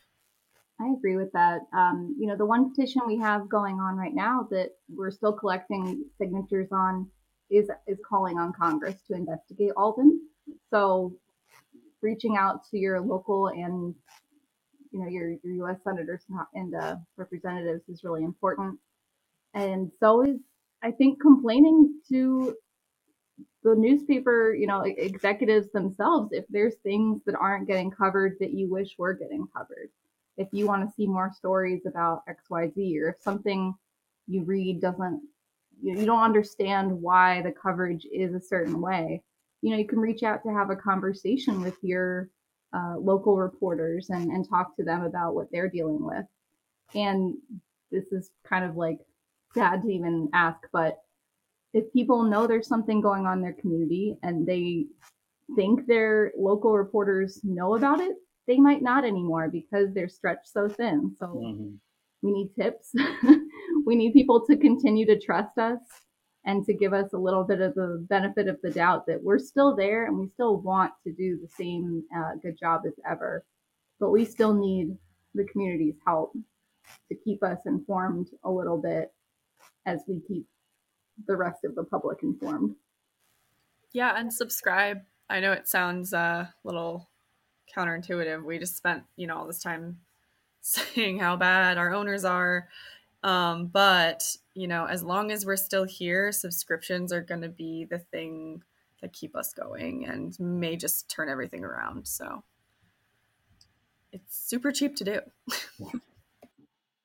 I 0.80 0.90
agree 0.90 1.16
with 1.16 1.32
that. 1.32 1.62
Um, 1.74 2.16
you 2.20 2.28
know, 2.28 2.36
the 2.36 2.46
one 2.46 2.70
petition 2.70 3.04
we 3.08 3.18
have 3.20 3.48
going 3.48 3.80
on 3.80 3.96
right 3.96 4.14
now 4.14 4.48
that 4.52 4.72
we're 4.94 5.12
still 5.12 5.32
collecting 5.32 6.04
signatures 6.18 6.68
on 6.72 7.10
is 7.50 7.70
is 7.88 7.98
calling 8.08 8.38
on 8.38 8.52
Congress 8.52 9.02
to 9.08 9.14
investigate 9.14 9.72
Alden. 9.78 10.20
So, 10.70 11.14
reaching 12.06 12.38
out 12.38 12.70
to 12.70 12.78
your 12.78 13.02
local 13.02 13.48
and 13.48 13.96
you 14.92 15.00
know 15.02 15.10
your, 15.10 15.32
your 15.44 15.68
U.S. 15.68 15.80
senators 15.84 16.22
and 16.54 16.76
uh, 16.76 16.96
representatives 17.18 17.84
is 17.90 18.04
really 18.04 18.24
important, 18.24 18.80
and 19.54 19.92
so 20.00 20.22
is 20.24 20.38
I 20.84 20.92
think 20.92 21.22
complaining 21.22 22.00
to 22.10 22.56
the 23.64 23.76
newspaper, 23.76 24.54
you 24.54 24.68
know, 24.68 24.82
executives 24.82 25.72
themselves 25.72 26.30
if 26.32 26.46
there's 26.50 26.76
things 26.84 27.22
that 27.26 27.36
aren't 27.36 27.68
getting 27.68 27.90
covered 27.90 28.38
that 28.40 28.54
you 28.54 28.70
wish 28.70 28.96
were 28.98 29.14
getting 29.14 29.48
covered 29.58 29.90
if 30.38 30.48
you 30.52 30.68
want 30.68 30.88
to 30.88 30.94
see 30.96 31.08
more 31.08 31.32
stories 31.36 31.86
about 31.86 32.24
XYZ 32.28 33.02
or 33.02 33.10
if 33.10 33.22
something 33.22 33.74
you 34.28 34.44
read 34.44 34.82
doesn't 34.82 35.22
you, 35.82 36.00
you 36.00 36.06
don't 36.06 36.24
understand 36.24 36.92
why 36.92 37.42
the 37.42 37.52
coverage 37.52 38.06
is 38.12 38.34
a 38.34 38.42
certain 38.42 38.82
way, 38.82 39.22
you 39.62 39.72
know, 39.72 39.78
you 39.78 39.88
can 39.88 40.00
reach 40.00 40.24
out 40.24 40.44
to 40.44 40.54
have 40.54 40.70
a 40.70 40.76
conversation 40.76 41.62
with 41.62 41.76
your 41.82 42.30
uh, 42.74 42.96
local 43.00 43.38
reporters 43.38 44.10
and, 44.10 44.32
and 44.32 44.48
talk 44.48 44.76
to 44.76 44.84
them 44.84 45.04
about 45.04 45.36
what 45.36 45.48
they're 45.52 45.70
dealing 45.70 46.04
with. 46.04 46.26
And 46.94 47.36
this 47.92 48.06
is 48.12 48.30
kind 48.48 48.66
of 48.66 48.76
like 48.76 49.00
sad 49.54 49.82
to 49.84 49.90
even 49.90 50.30
ask, 50.34 50.60
but 50.72 51.00
if 51.74 51.92
people 51.94 52.24
know 52.24 52.48
there's 52.48 52.68
something 52.68 53.02
going 53.02 53.26
on 53.26 53.38
in 53.38 53.44
their 53.44 53.54
community 53.54 54.18
and 54.24 54.46
they 54.46 54.86
think 55.56 55.86
their 55.86 56.32
local 56.38 56.74
reporters 56.74 57.42
know 57.44 57.76
about 57.76 58.00
it, 58.00 58.16
they 58.48 58.58
might 58.58 58.82
not 58.82 59.04
anymore 59.04 59.50
because 59.50 59.94
they're 59.94 60.08
stretched 60.08 60.48
so 60.48 60.70
thin. 60.70 61.16
So 61.20 61.28
mm-hmm. 61.28 61.76
we 62.22 62.32
need 62.32 62.52
tips. 62.60 62.92
we 63.86 63.96
need 63.96 64.14
people 64.14 64.46
to 64.46 64.58
continue 64.58 65.06
to 65.06 65.20
trust 65.20 65.58
us 65.58 65.80
and 66.46 66.66
to 66.66 66.74
give 66.74 66.94
us 66.94 67.14
a 67.14 67.18
little 67.18 67.44
bit 67.44 67.60
of 67.60 67.74
the 67.74 68.06
benefit 68.10 68.48
of 68.48 68.58
the 68.62 68.70
doubt 68.70 69.06
that 69.08 69.24
we're 69.24 69.40
still 69.40 69.76
there 69.76 70.06
and 70.06 70.18
we 70.18 70.30
still 70.30 70.58
want 70.58 70.94
to 71.04 71.12
do 71.12 71.40
the 71.42 71.48
same 71.48 72.04
uh, 72.16 72.32
good 72.42 72.58
job 72.58 72.82
as 72.86 72.94
ever. 73.10 73.44
But 74.00 74.12
we 74.12 74.26
still 74.26 74.54
need 74.54 74.96
the 75.34 75.46
community's 75.46 75.96
help 76.06 76.34
to 77.10 77.16
keep 77.24 77.44
us 77.44 77.58
informed 77.66 78.28
a 78.44 78.52
little 78.52 78.78
bit 78.78 79.12
as 79.86 80.02
we 80.08 80.22
keep 80.28 80.46
the 81.28 81.36
rest 81.36 81.64
of 81.64 81.76
the 81.76 81.84
public 81.84 82.20
informed. 82.22 82.76
Yeah, 83.92 84.14
and 84.16 84.32
subscribe. 84.32 85.00
I 85.30 85.40
know 85.40 85.52
it 85.52 85.68
sounds 85.68 86.14
a 86.14 86.18
uh, 86.18 86.46
little 86.64 87.10
counterintuitive. 87.76 88.44
We 88.44 88.60
just 88.60 88.78
spent, 88.78 89.04
you 89.16 89.26
know, 89.26 89.38
all 89.38 89.48
this 89.48 89.64
time 89.64 90.00
saying 90.62 91.20
how 91.20 91.38
bad 91.38 91.78
our 91.78 91.94
owners 91.94 92.26
are. 92.26 92.68
Um, 93.26 93.66
but, 93.66 94.38
you 94.54 94.68
know, 94.68 94.86
as 94.86 95.02
long 95.02 95.32
as 95.32 95.48
we're 95.48 95.58
still 95.58 95.84
here, 95.84 96.32
subscriptions 96.32 97.12
are 97.12 97.22
going 97.22 97.42
to 97.42 97.50
be 97.50 97.84
the 97.84 97.98
thing 97.98 98.62
that 99.02 99.14
keep 99.14 99.36
us 99.36 99.52
going 99.52 100.06
and 100.06 100.40
may 100.40 100.76
just 100.76 101.10
turn 101.10 101.28
everything 101.28 101.64
around. 101.64 102.08
So 102.08 102.44
it's 104.14 104.38
super 104.38 104.72
cheap 104.72 104.96
to 104.98 105.04
do. 105.04 105.20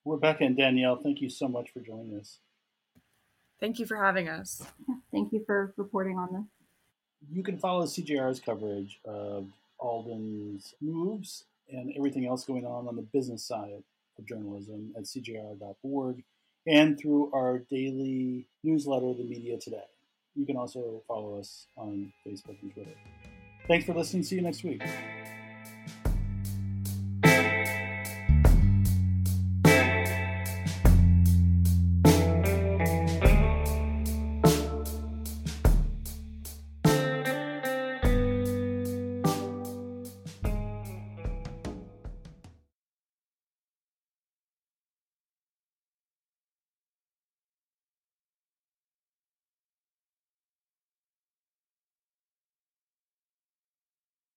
Rebecca 0.05 0.45
and 0.45 0.59
Danielle, 0.59 0.97
thank 1.03 1.23
you 1.23 1.31
so 1.31 1.49
much 1.49 1.71
for 1.71 1.81
joining 1.81 2.19
us. 2.21 2.39
Thank 3.59 3.79
you 3.79 3.87
for 3.87 3.97
having 3.97 4.29
us. 4.29 4.63
Thank 5.11 5.33
you 5.33 5.43
for 5.47 5.73
reporting 5.79 6.19
on 6.19 6.35
this. 6.35 6.45
You 7.33 7.43
can 7.43 7.57
follow 7.57 7.87
CJR's 7.87 8.41
coverage 8.41 9.01
of 9.07 9.47
Alden's 9.79 10.75
moves 10.83 11.45
and 11.71 11.95
everything 11.97 12.27
else 12.27 12.45
going 12.45 12.67
on 12.67 12.89
on 12.89 12.97
the 12.97 13.03
business 13.03 13.43
side 13.43 13.85
of 14.21 14.27
journalism 14.27 14.93
at 14.97 15.05
cjr.org 15.05 16.23
and 16.67 16.99
through 16.99 17.31
our 17.33 17.59
daily 17.71 18.47
newsletter, 18.63 19.15
The 19.15 19.25
Media 19.25 19.59
Today. 19.59 19.89
You 20.35 20.47
can 20.47 20.57
also 20.57 21.03
follow 21.09 21.39
us 21.39 21.67
on 21.77 22.13
Facebook 22.27 22.61
and 22.63 22.73
Twitter. 22.73 22.95
Thanks 23.67 23.85
for 23.85 23.95
listening. 23.95 24.23
See 24.23 24.37
you 24.37 24.43
next 24.43 24.63
week. 24.63 24.83